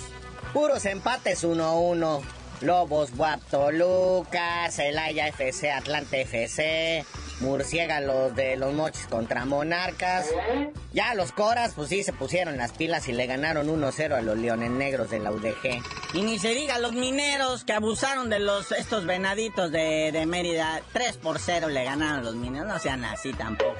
Puros 0.53 0.85
empates 0.87 1.45
1-1. 1.45 2.23
Lobos 2.63 3.17
Buap 3.17 3.41
Toluca, 3.51 4.71
Celaya 4.71 5.29
FC, 5.29 5.71
Atlante 5.71 6.23
FC, 6.23 7.05
Murciélago 7.41 8.07
los 8.07 8.37
de 8.37 8.57
los 8.57 8.73
Mochis 8.75 9.07
contra 9.07 9.45
Monarcas. 9.45 10.27
Ya 10.93 11.15
los 11.15 11.33
Coras, 11.33 11.73
pues 11.75 11.89
sí, 11.89 12.03
se 12.03 12.13
pusieron 12.13 12.57
las 12.57 12.73
pilas 12.73 13.09
y 13.09 13.13
le 13.13 13.27
ganaron 13.27 13.69
1-0 13.69 14.15
a 14.15 14.21
los 14.21 14.37
Leones 14.37 14.71
Negros 14.71 15.11
de 15.11 15.21
la 15.21 15.31
UDG. 15.31 15.83
Y 16.15 16.23
ni 16.23 16.39
se 16.39 16.55
diga 16.55 16.79
los 16.79 16.93
mineros 16.93 17.65
que 17.65 17.73
abusaron 17.73 18.31
de 18.31 18.41
los 18.41 18.73
estos 18.73 19.07
venaditos 19.07 19.71
de, 19.71 20.11
de 20.13 20.27
Mérida. 20.27 20.83
3 20.93 21.17
por 21.19 21.39
0 21.39 21.69
le 21.69 21.85
ganaron 21.85 22.25
los 22.25 22.35
mineros. 22.35 22.69
No 22.69 22.79
sean 22.79 23.05
así 23.05 23.33
tampoco. 23.33 23.79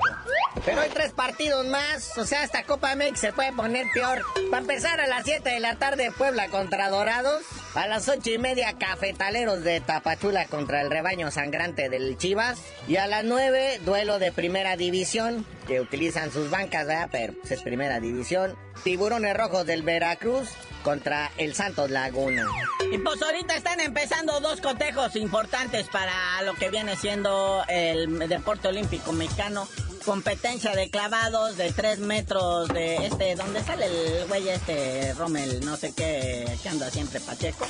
Pero 0.65 0.81
hay 0.81 0.91
tres 0.91 1.13
partidos 1.13 1.67
más, 1.67 2.17
o 2.19 2.25
sea, 2.25 2.45
esta 2.45 2.65
Copa 2.65 2.95
MX 2.95 3.19
se 3.19 3.33
puede 3.33 3.53
poner 3.53 3.87
peor. 3.95 4.23
Para 4.51 4.61
empezar 4.61 5.01
a 5.01 5.07
las 5.07 5.25
7 5.25 5.49
de 5.49 5.61
la 5.61 5.77
tarde 5.77 6.11
Puebla 6.17 6.49
contra 6.49 6.91
Dorados, 6.91 7.43
a 7.75 7.87
las 7.87 8.09
ocho 8.09 8.31
y 8.31 8.39
media 8.39 8.77
Cafetaleros 8.79 9.63
de 9.63 9.81
Tapachula 9.81 10.47
contra 10.47 10.81
el 10.81 10.91
rebaño 10.91 11.31
sangrante 11.31 11.89
del 11.89 12.19
Chivas, 12.19 12.61
y 12.89 12.97
a 12.97 13.07
las 13.07 13.25
9 13.25 13.81
duelo 13.85 14.19
de 14.19 14.33
primera 14.33 14.77
división, 14.77 15.47
que 15.67 15.81
utilizan 15.81 16.33
sus 16.33 16.51
bancas, 16.51 16.87
¿verdad? 16.87 17.09
Pero 17.13 17.35
pues, 17.35 17.53
es 17.53 17.63
primera 17.63 18.01
división. 18.01 18.57
Tiburones 18.83 19.37
Rojos 19.37 19.67
del 19.67 19.83
Veracruz 19.83 20.49
contra 20.83 21.31
el 21.37 21.55
Santos 21.55 21.91
Laguna. 21.91 22.47
Y 22.91 22.99
pues 22.99 23.23
ahorita 23.23 23.55
están 23.55 23.81
empezando 23.81 24.41
dos 24.41 24.61
cotejos 24.61 25.15
importantes 25.17 25.87
para 25.89 26.43
lo 26.43 26.55
que 26.55 26.71
viene 26.71 26.97
siendo 26.97 27.63
el 27.69 28.19
deporte 28.29 28.69
olímpico 28.69 29.13
mexicano. 29.13 29.69
Competencia 30.05 30.75
de 30.75 30.91
clavados 30.91 31.57
de 31.57 31.73
3 31.73 31.99
metros 32.01 32.69
de 32.69 33.07
este, 33.07 33.35
donde 33.35 33.63
sale 33.63 33.87
el 33.87 34.27
güey 34.29 34.49
este 34.49 35.15
Rommel, 35.15 35.65
no 35.65 35.77
sé 35.77 35.93
qué, 35.95 36.59
que 36.63 36.69
anda 36.69 36.91
siempre 36.91 37.21
Pacheco. 37.21 37.67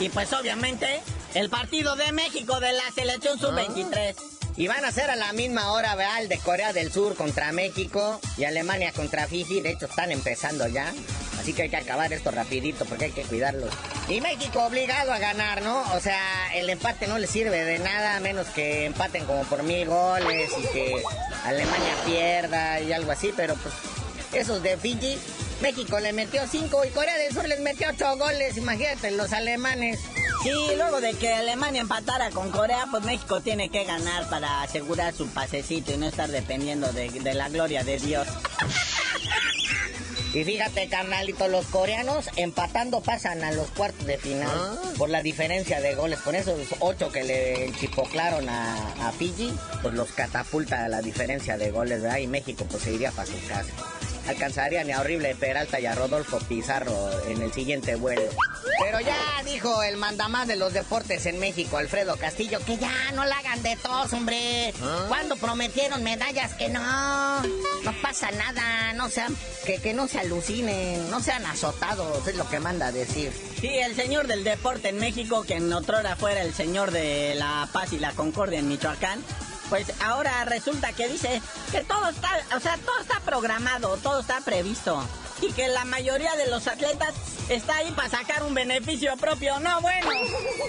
Y 0.00 0.08
pues 0.08 0.32
obviamente 0.32 1.00
el 1.34 1.50
partido 1.50 1.94
de 1.96 2.12
México 2.12 2.60
de 2.60 2.72
la 2.72 2.90
selección 2.94 3.38
sub-23. 3.38 4.14
Y 4.56 4.68
van 4.68 4.86
a 4.86 4.90
ser 4.90 5.10
a 5.10 5.16
la 5.16 5.34
misma 5.34 5.72
hora, 5.72 5.94
¿verdad? 5.96 6.22
El 6.22 6.28
de 6.30 6.38
Corea 6.38 6.72
del 6.72 6.90
Sur 6.90 7.14
contra 7.14 7.52
México 7.52 8.20
y 8.38 8.44
Alemania 8.44 8.90
contra 8.92 9.26
Fiji. 9.26 9.60
De 9.60 9.72
hecho, 9.72 9.84
están 9.84 10.12
empezando 10.12 10.66
ya. 10.66 10.94
Así 11.46 11.52
que 11.54 11.62
hay 11.62 11.68
que 11.68 11.76
acabar 11.76 12.12
esto 12.12 12.32
rapidito 12.32 12.84
porque 12.86 13.04
hay 13.04 13.12
que 13.12 13.22
cuidarlos. 13.22 13.70
Y 14.08 14.20
México 14.20 14.64
obligado 14.64 15.12
a 15.12 15.20
ganar, 15.20 15.62
¿no? 15.62 15.80
O 15.94 16.00
sea, 16.00 16.20
el 16.56 16.68
empate 16.68 17.06
no 17.06 17.18
le 17.18 17.28
sirve 17.28 17.64
de 17.64 17.78
nada, 17.78 18.16
a 18.16 18.20
menos 18.20 18.48
que 18.48 18.84
empaten 18.84 19.24
como 19.26 19.44
por 19.44 19.62
mil 19.62 19.86
goles 19.86 20.50
y 20.58 20.62
que 20.72 21.00
Alemania 21.44 21.94
pierda 22.04 22.80
y 22.80 22.92
algo 22.92 23.12
así. 23.12 23.32
Pero 23.36 23.54
pues, 23.54 23.72
esos 24.32 24.60
de 24.64 24.76
Fiji, 24.76 25.16
México 25.60 26.00
le 26.00 26.12
metió 26.12 26.48
cinco 26.50 26.84
y 26.84 26.88
Corea 26.88 27.16
del 27.16 27.32
Sur 27.32 27.46
les 27.46 27.60
metió 27.60 27.90
ocho 27.90 28.16
goles. 28.16 28.56
Imagínate, 28.56 29.12
los 29.12 29.32
alemanes. 29.32 30.00
Sí, 30.42 30.52
luego 30.76 31.00
de 31.00 31.14
que 31.14 31.32
Alemania 31.32 31.80
empatara 31.80 32.30
con 32.30 32.50
Corea, 32.50 32.88
pues 32.90 33.04
México 33.04 33.40
tiene 33.40 33.68
que 33.68 33.84
ganar 33.84 34.28
para 34.28 34.62
asegurar 34.62 35.14
su 35.14 35.28
pasecito 35.28 35.92
y 35.92 35.96
no 35.96 36.08
estar 36.08 36.28
dependiendo 36.28 36.92
de, 36.92 37.08
de 37.08 37.34
la 37.34 37.48
gloria 37.48 37.84
de 37.84 38.00
Dios. 38.00 38.26
Y 40.36 40.44
fíjate, 40.44 40.86
carnalito, 40.88 41.48
los 41.48 41.64
coreanos 41.68 42.28
empatando 42.36 43.00
pasan 43.00 43.42
a 43.42 43.52
los 43.52 43.68
cuartos 43.68 44.04
de 44.04 44.18
final 44.18 44.50
por 44.98 45.08
la 45.08 45.22
diferencia 45.22 45.80
de 45.80 45.94
goles. 45.94 46.18
Con 46.18 46.34
esos 46.34 46.60
ocho 46.80 47.10
que 47.10 47.24
le 47.24 47.72
chipoclaron 47.80 48.46
a, 48.46 49.08
a 49.08 49.12
Fiji, 49.12 49.50
pues 49.80 49.94
los 49.94 50.12
catapulta 50.12 50.84
a 50.84 50.88
la 50.88 51.00
diferencia 51.00 51.56
de 51.56 51.70
goles, 51.70 52.02
¿verdad? 52.02 52.18
Y 52.18 52.26
México 52.26 52.66
pues 52.70 52.82
se 52.82 52.92
iría 52.92 53.12
para 53.12 53.26
su 53.26 53.46
casa. 53.48 53.72
Alcanzarían 54.28 54.90
a 54.90 55.00
Horrible 55.00 55.34
Peralta 55.34 55.80
y 55.80 55.86
a 55.86 55.94
Rodolfo 55.94 56.38
Pizarro 56.40 56.94
en 57.28 57.42
el 57.42 57.52
siguiente 57.52 57.94
vuelo. 57.94 58.22
Pero 58.80 59.00
ya 59.00 59.16
dijo 59.44 59.82
el 59.82 59.96
mandamás 59.96 60.48
de 60.48 60.56
los 60.56 60.72
deportes 60.72 61.26
en 61.26 61.38
México, 61.38 61.76
Alfredo 61.76 62.16
Castillo, 62.16 62.58
que 62.66 62.76
ya 62.76 63.12
no 63.14 63.24
la 63.24 63.38
hagan 63.38 63.62
de 63.62 63.76
tos, 63.76 64.12
hombre. 64.12 64.74
Cuando 65.08 65.36
prometieron 65.36 66.02
medallas 66.02 66.54
que 66.54 66.68
no, 66.68 67.42
no 67.42 67.92
pasa 68.02 68.30
nada, 68.32 68.92
no 68.94 69.08
sean, 69.08 69.34
que, 69.64 69.78
que 69.78 69.94
no 69.94 70.08
se 70.08 70.18
alucinen, 70.18 71.10
no 71.10 71.20
sean 71.20 71.46
azotados, 71.46 72.26
es 72.26 72.36
lo 72.36 72.48
que 72.48 72.60
manda 72.60 72.88
a 72.88 72.92
decir. 72.92 73.32
Sí, 73.60 73.68
el 73.68 73.94
señor 73.94 74.26
del 74.26 74.44
deporte 74.44 74.90
en 74.90 74.98
México, 74.98 75.44
que 75.44 75.54
en 75.54 75.72
otrora 75.72 76.16
fuera 76.16 76.42
el 76.42 76.52
señor 76.52 76.90
de 76.90 77.34
la 77.36 77.68
paz 77.72 77.92
y 77.92 77.98
la 77.98 78.12
concordia 78.12 78.58
en 78.58 78.68
Michoacán, 78.68 79.22
pues 79.68 79.92
ahora 80.00 80.44
resulta 80.44 80.92
que 80.92 81.08
dice 81.08 81.40
que 81.70 81.82
todo 81.84 82.08
está, 82.08 82.28
o 82.56 82.60
sea, 82.60 82.78
todo 82.78 83.00
está 83.00 83.20
programado, 83.20 83.96
todo 83.98 84.20
está 84.20 84.40
previsto. 84.40 85.02
Y 85.42 85.52
que 85.52 85.68
la 85.68 85.84
mayoría 85.84 86.34
de 86.36 86.48
los 86.48 86.66
atletas 86.66 87.14
está 87.50 87.76
ahí 87.76 87.90
para 87.92 88.08
sacar 88.08 88.42
un 88.42 88.54
beneficio 88.54 89.16
propio. 89.18 89.60
No, 89.60 89.82
bueno. 89.82 90.08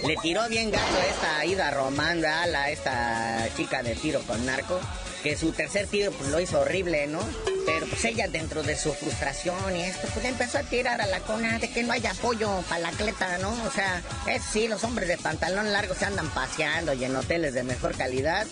Le 0.05 0.17
tiró 0.17 0.47
bien 0.49 0.71
gato 0.71 0.97
esta 1.09 1.45
Ida 1.45 1.71
Román. 1.71 2.21
La, 2.21 2.69
esta 2.69 3.47
chica 3.55 3.81
de 3.81 3.95
tiro 3.95 4.21
con 4.23 4.45
narco. 4.45 4.79
Que 5.23 5.37
su 5.37 5.51
tercer 5.51 5.87
tiro 5.87 6.11
pues, 6.11 6.29
lo 6.29 6.39
hizo 6.41 6.59
horrible, 6.59 7.07
¿no? 7.07 7.19
Pero 7.65 7.86
pues 7.99 8.13
ella 8.13 8.27
dentro 8.27 8.61
de 8.61 8.77
su 8.77 8.93
frustración 8.93 9.75
y 9.75 9.81
esto, 9.81 10.07
pues 10.13 10.23
empezó 10.23 10.59
a 10.59 10.63
tirar 10.63 11.01
a 11.01 11.07
la 11.07 11.19
cona 11.21 11.57
de 11.57 11.67
que 11.67 11.81
no 11.81 11.93
haya 11.93 12.11
apoyo 12.11 12.61
para 12.69 12.81
la 12.81 12.89
atleta, 12.89 13.39
¿no? 13.39 13.49
O 13.65 13.71
sea, 13.71 14.03
es 14.27 14.43
sí, 14.43 14.67
los 14.67 14.83
hombres 14.83 15.07
de 15.07 15.17
pantalón 15.17 15.73
largo 15.73 15.95
se 15.95 16.05
andan 16.05 16.29
paseando 16.29 16.93
y 16.93 17.05
en 17.05 17.15
hoteles 17.15 17.55
de 17.55 17.63
mejor 17.63 17.97
calidad. 17.97 18.45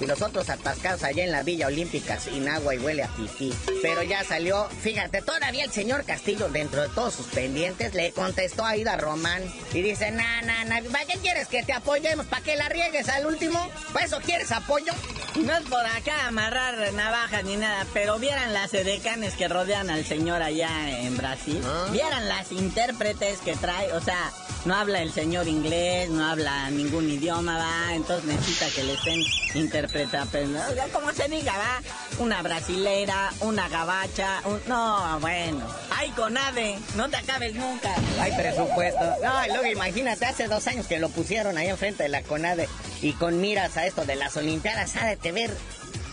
Y 0.00 0.06
los 0.06 0.22
otros 0.22 0.50
atascados 0.50 1.02
allá 1.02 1.22
en 1.22 1.32
la 1.32 1.42
Villa 1.42 1.66
Olímpica 1.66 2.18
sin 2.18 2.48
agua 2.48 2.74
y 2.74 2.78
huele 2.78 3.02
a 3.02 3.08
pipí. 3.08 3.52
Pero 3.82 4.02
ya 4.02 4.24
salió, 4.24 4.68
fíjate, 4.68 5.20
todavía 5.22 5.64
el 5.64 5.70
señor 5.70 6.04
Castillo, 6.04 6.48
dentro 6.48 6.82
de 6.82 6.88
todos 6.88 7.14
sus 7.14 7.26
pendientes, 7.26 7.94
le 7.94 8.12
contestó 8.12 8.64
a 8.64 8.76
Ida 8.76 8.96
Román. 8.96 9.42
Y 9.72 9.82
dice, 9.82 10.10
na, 10.10 10.42
na, 10.42 10.64
na, 10.64 10.80
¿para 10.90 11.04
qué 11.04 11.18
quieres 11.18 11.46
que 11.48 11.62
te 11.62 11.72
apoyemos? 11.72 12.26
¿Para 12.26 12.42
que 12.42 12.56
la 12.56 12.68
riegues 12.68 13.08
al 13.08 13.26
último? 13.26 13.68
¿Para 13.92 14.06
eso 14.06 14.20
quieres 14.24 14.50
apoyo? 14.50 14.92
No 15.36 15.52
es 15.54 15.62
por 15.62 15.84
acá 15.84 16.26
amarrar 16.28 16.92
navajas 16.92 17.44
ni 17.44 17.56
nada, 17.56 17.86
pero 17.94 18.18
vieran 18.18 18.52
las 18.52 18.74
edecanes 18.74 19.34
que 19.34 19.48
rodean 19.48 19.88
al 19.88 20.04
señor 20.04 20.42
allá 20.42 21.00
en 21.00 21.16
Brasil. 21.16 21.60
Vieran 21.90 22.28
las 22.28 22.52
intérpretes 22.52 23.40
que 23.40 23.56
trae, 23.56 23.92
o 23.94 24.00
sea, 24.00 24.30
no 24.64 24.74
habla 24.74 25.02
el 25.02 25.12
señor 25.12 25.48
inglés, 25.48 26.08
no 26.10 26.24
habla 26.24 26.70
ningún 26.70 27.08
idioma, 27.10 27.58
va, 27.58 27.94
entonces 27.94 28.24
necesita 28.24 28.68
que 28.70 28.84
le 28.84 28.94
estén 28.94 29.20
interpretando, 29.54 30.58
como 30.92 31.12
se 31.12 31.28
diga, 31.28 31.52
va, 31.56 31.82
una 32.18 32.42
brasilera, 32.42 33.32
una 33.40 33.68
gabacha, 33.68 34.40
un... 34.44 34.60
no, 34.66 35.18
bueno, 35.20 35.66
ay, 35.90 36.10
conade, 36.10 36.78
no 36.96 37.08
te 37.08 37.16
acabes 37.16 37.54
nunca. 37.54 37.94
Hay 38.20 38.32
presupuesto. 38.32 39.00
No, 39.22 39.46
luego 39.48 39.66
imagínate, 39.66 40.26
hace 40.26 40.48
dos 40.48 40.66
años 40.66 40.86
que 40.86 40.98
lo 40.98 41.08
pusieron 41.08 41.58
ahí 41.58 41.68
enfrente 41.68 42.04
de 42.04 42.08
la 42.08 42.22
CONADE 42.22 42.68
y 43.00 43.12
con 43.14 43.40
miras 43.40 43.76
a 43.76 43.86
esto 43.86 44.04
de 44.04 44.16
las 44.16 44.36
Olimpiadas, 44.36 44.96
ha 44.96 45.06
de 45.06 45.32
ver 45.32 45.50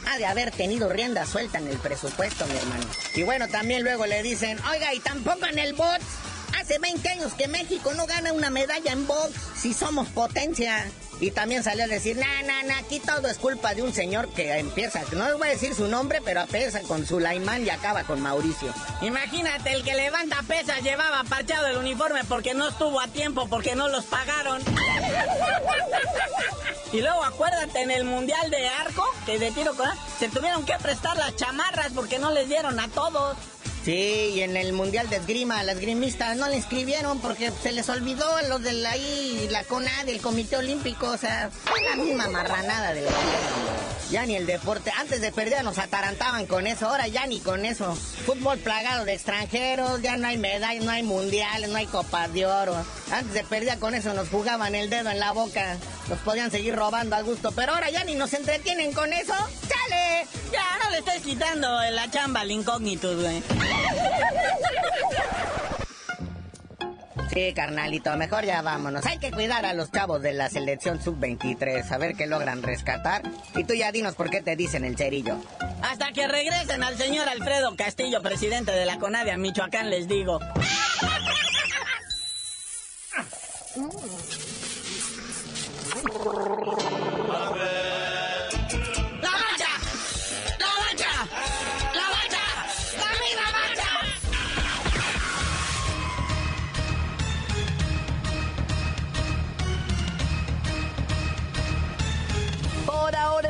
ha 0.07 0.17
de 0.17 0.25
haber 0.25 0.49
tenido 0.51 0.89
rienda 0.89 1.25
suelta 1.25 1.59
en 1.59 1.67
el 1.67 1.77
presupuesto, 1.77 2.45
mi 2.47 2.57
hermano. 2.57 2.83
Y 3.13 3.21
bueno, 3.23 3.47
también 3.47 3.83
luego 3.83 4.07
le 4.07 4.23
dicen, 4.23 4.57
oiga, 4.71 4.93
y 4.93 4.99
tampoco 4.99 5.45
en 5.45 5.59
el 5.59 5.73
box. 5.73 6.01
Hace 6.69 6.77
20 6.77 7.09
años 7.09 7.33
que 7.33 7.47
México 7.47 7.95
no 7.95 8.05
gana 8.05 8.31
una 8.31 8.51
medalla 8.51 8.91
en 8.91 9.07
box 9.07 9.31
si 9.55 9.73
somos 9.73 10.07
potencia. 10.09 10.85
Y 11.19 11.31
también 11.31 11.63
salió 11.63 11.85
a 11.85 11.87
decir, 11.87 12.15
na, 12.15 12.43
na, 12.43 12.61
na, 12.61 12.77
aquí 12.77 12.99
todo 12.99 13.27
es 13.27 13.39
culpa 13.39 13.73
de 13.73 13.81
un 13.81 13.91
señor 13.91 14.31
que 14.33 14.55
empieza, 14.59 15.01
no 15.13 15.25
les 15.25 15.37
voy 15.39 15.47
a 15.47 15.51
decir 15.51 15.73
su 15.73 15.87
nombre, 15.87 16.21
pero 16.23 16.41
empieza 16.41 16.81
con 16.81 17.07
Sulaimán 17.07 17.65
y 17.65 17.71
acaba 17.71 18.03
con 18.03 18.21
Mauricio. 18.21 18.71
Imagínate, 19.01 19.73
el 19.73 19.83
que 19.83 19.95
levanta 19.95 20.43
pesas 20.47 20.83
llevaba 20.83 21.23
parchado 21.23 21.65
el 21.65 21.77
uniforme 21.77 22.23
porque 22.25 22.53
no 22.53 22.67
estuvo 22.67 23.01
a 23.01 23.07
tiempo, 23.07 23.47
porque 23.49 23.73
no 23.73 23.87
los 23.87 24.05
pagaron. 24.05 24.61
Y 26.91 27.01
luego 27.01 27.23
acuérdate 27.23 27.81
en 27.81 27.91
el 27.91 28.03
mundial 28.03 28.49
de 28.49 28.67
arco, 28.67 29.05
que 29.25 29.37
de 29.37 29.51
tiro 29.51 29.75
con 29.75 29.87
arco, 29.87 30.01
se 30.19 30.29
tuvieron 30.29 30.65
que 30.65 30.73
prestar 30.81 31.17
las 31.17 31.35
chamarras 31.35 31.91
porque 31.93 32.19
no 32.19 32.31
les 32.31 32.47
dieron 32.47 32.79
a 32.79 32.87
todos. 32.89 33.37
Sí, 33.83 34.33
y 34.35 34.41
en 34.41 34.57
el 34.57 34.73
Mundial 34.73 35.09
de 35.09 35.15
Esgrima, 35.17 35.63
las 35.63 35.79
grimistas 35.79 36.35
no 36.35 36.49
le 36.49 36.57
inscribieron 36.57 37.19
porque 37.21 37.51
se 37.63 37.71
les 37.71 37.87
olvidó 37.87 38.25
los 38.49 38.61
de 38.61 38.73
la, 38.73 38.91
ahí, 38.91 39.47
la 39.51 39.63
CONAD, 39.63 40.09
el 40.09 40.19
Comité 40.19 40.57
Olímpico, 40.57 41.07
o 41.07 41.17
sea, 41.17 41.49
la 41.89 41.95
misma 41.95 42.27
marranada 42.27 42.93
de 42.93 43.01
la 43.01 43.11
Ya 44.11 44.25
ni 44.25 44.35
el 44.35 44.45
deporte, 44.45 44.91
antes 44.97 45.21
de 45.21 45.31
perder 45.31 45.63
nos 45.63 45.77
atarantaban 45.77 46.45
con 46.45 46.67
eso, 46.67 46.87
ahora 46.87 47.07
ya 47.07 47.25
ni 47.25 47.39
con 47.39 47.65
eso. 47.65 47.95
Fútbol 48.25 48.59
plagado 48.59 49.05
de 49.05 49.13
extranjeros, 49.13 50.01
ya 50.01 50.17
no 50.17 50.27
hay 50.27 50.37
medallas, 50.37 50.83
no 50.83 50.91
hay 50.91 51.03
mundiales, 51.03 51.69
no 51.69 51.77
hay 51.77 51.87
copas 51.87 52.33
de 52.33 52.45
oro. 52.45 52.75
Antes 53.13 53.33
de 53.33 53.43
perder 53.45 53.79
con 53.79 53.95
eso 53.95 54.13
nos 54.13 54.27
jugaban 54.27 54.75
el 54.75 54.89
dedo 54.89 55.09
en 55.09 55.19
la 55.19 55.31
boca, 55.31 55.77
nos 56.09 56.19
podían 56.19 56.51
seguir 56.51 56.75
robando 56.75 57.15
a 57.15 57.21
gusto, 57.21 57.53
pero 57.53 57.73
ahora 57.73 57.89
ya 57.89 58.03
ni 58.03 58.15
nos 58.15 58.33
entretienen 58.33 58.91
con 58.91 59.13
eso. 59.13 59.33
¡Chale! 59.69 60.27
Ya 60.51 60.65
no 60.83 60.89
le 60.89 60.97
estés 60.97 61.21
quitando 61.21 61.79
la 61.91 62.11
chamba 62.11 62.41
al 62.41 62.51
incógnito, 62.51 63.15
güey. 63.15 63.41
Sí, 67.31 67.53
carnalito, 67.53 68.15
mejor 68.17 68.43
ya 68.43 68.63
vámonos. 68.63 69.05
Hay 69.05 69.19
que 69.19 69.31
cuidar 69.31 69.65
a 69.65 69.73
los 69.73 69.91
chavos 69.91 70.21
de 70.21 70.33
la 70.33 70.49
selección 70.49 71.01
sub-23, 71.01 71.91
a 71.91 71.97
ver 71.99 72.15
qué 72.15 72.25
logran 72.25 72.63
rescatar. 72.63 73.21
Y 73.55 73.65
tú 73.65 73.75
ya 73.75 73.91
dinos 73.91 74.15
por 74.15 74.31
qué 74.31 74.41
te 74.41 74.55
dicen 74.55 74.83
el 74.83 74.97
cerillo. 74.97 75.37
Hasta 75.83 76.11
que 76.11 76.27
regresen 76.27 76.83
al 76.83 76.97
señor 76.97 77.29
Alfredo 77.29 77.75
Castillo, 77.75 78.23
presidente 78.23 78.71
de 78.71 78.85
la 78.85 78.97
CONADIA 78.97 79.37
Michoacán, 79.37 79.91
les 79.91 80.07
digo. 80.07 80.39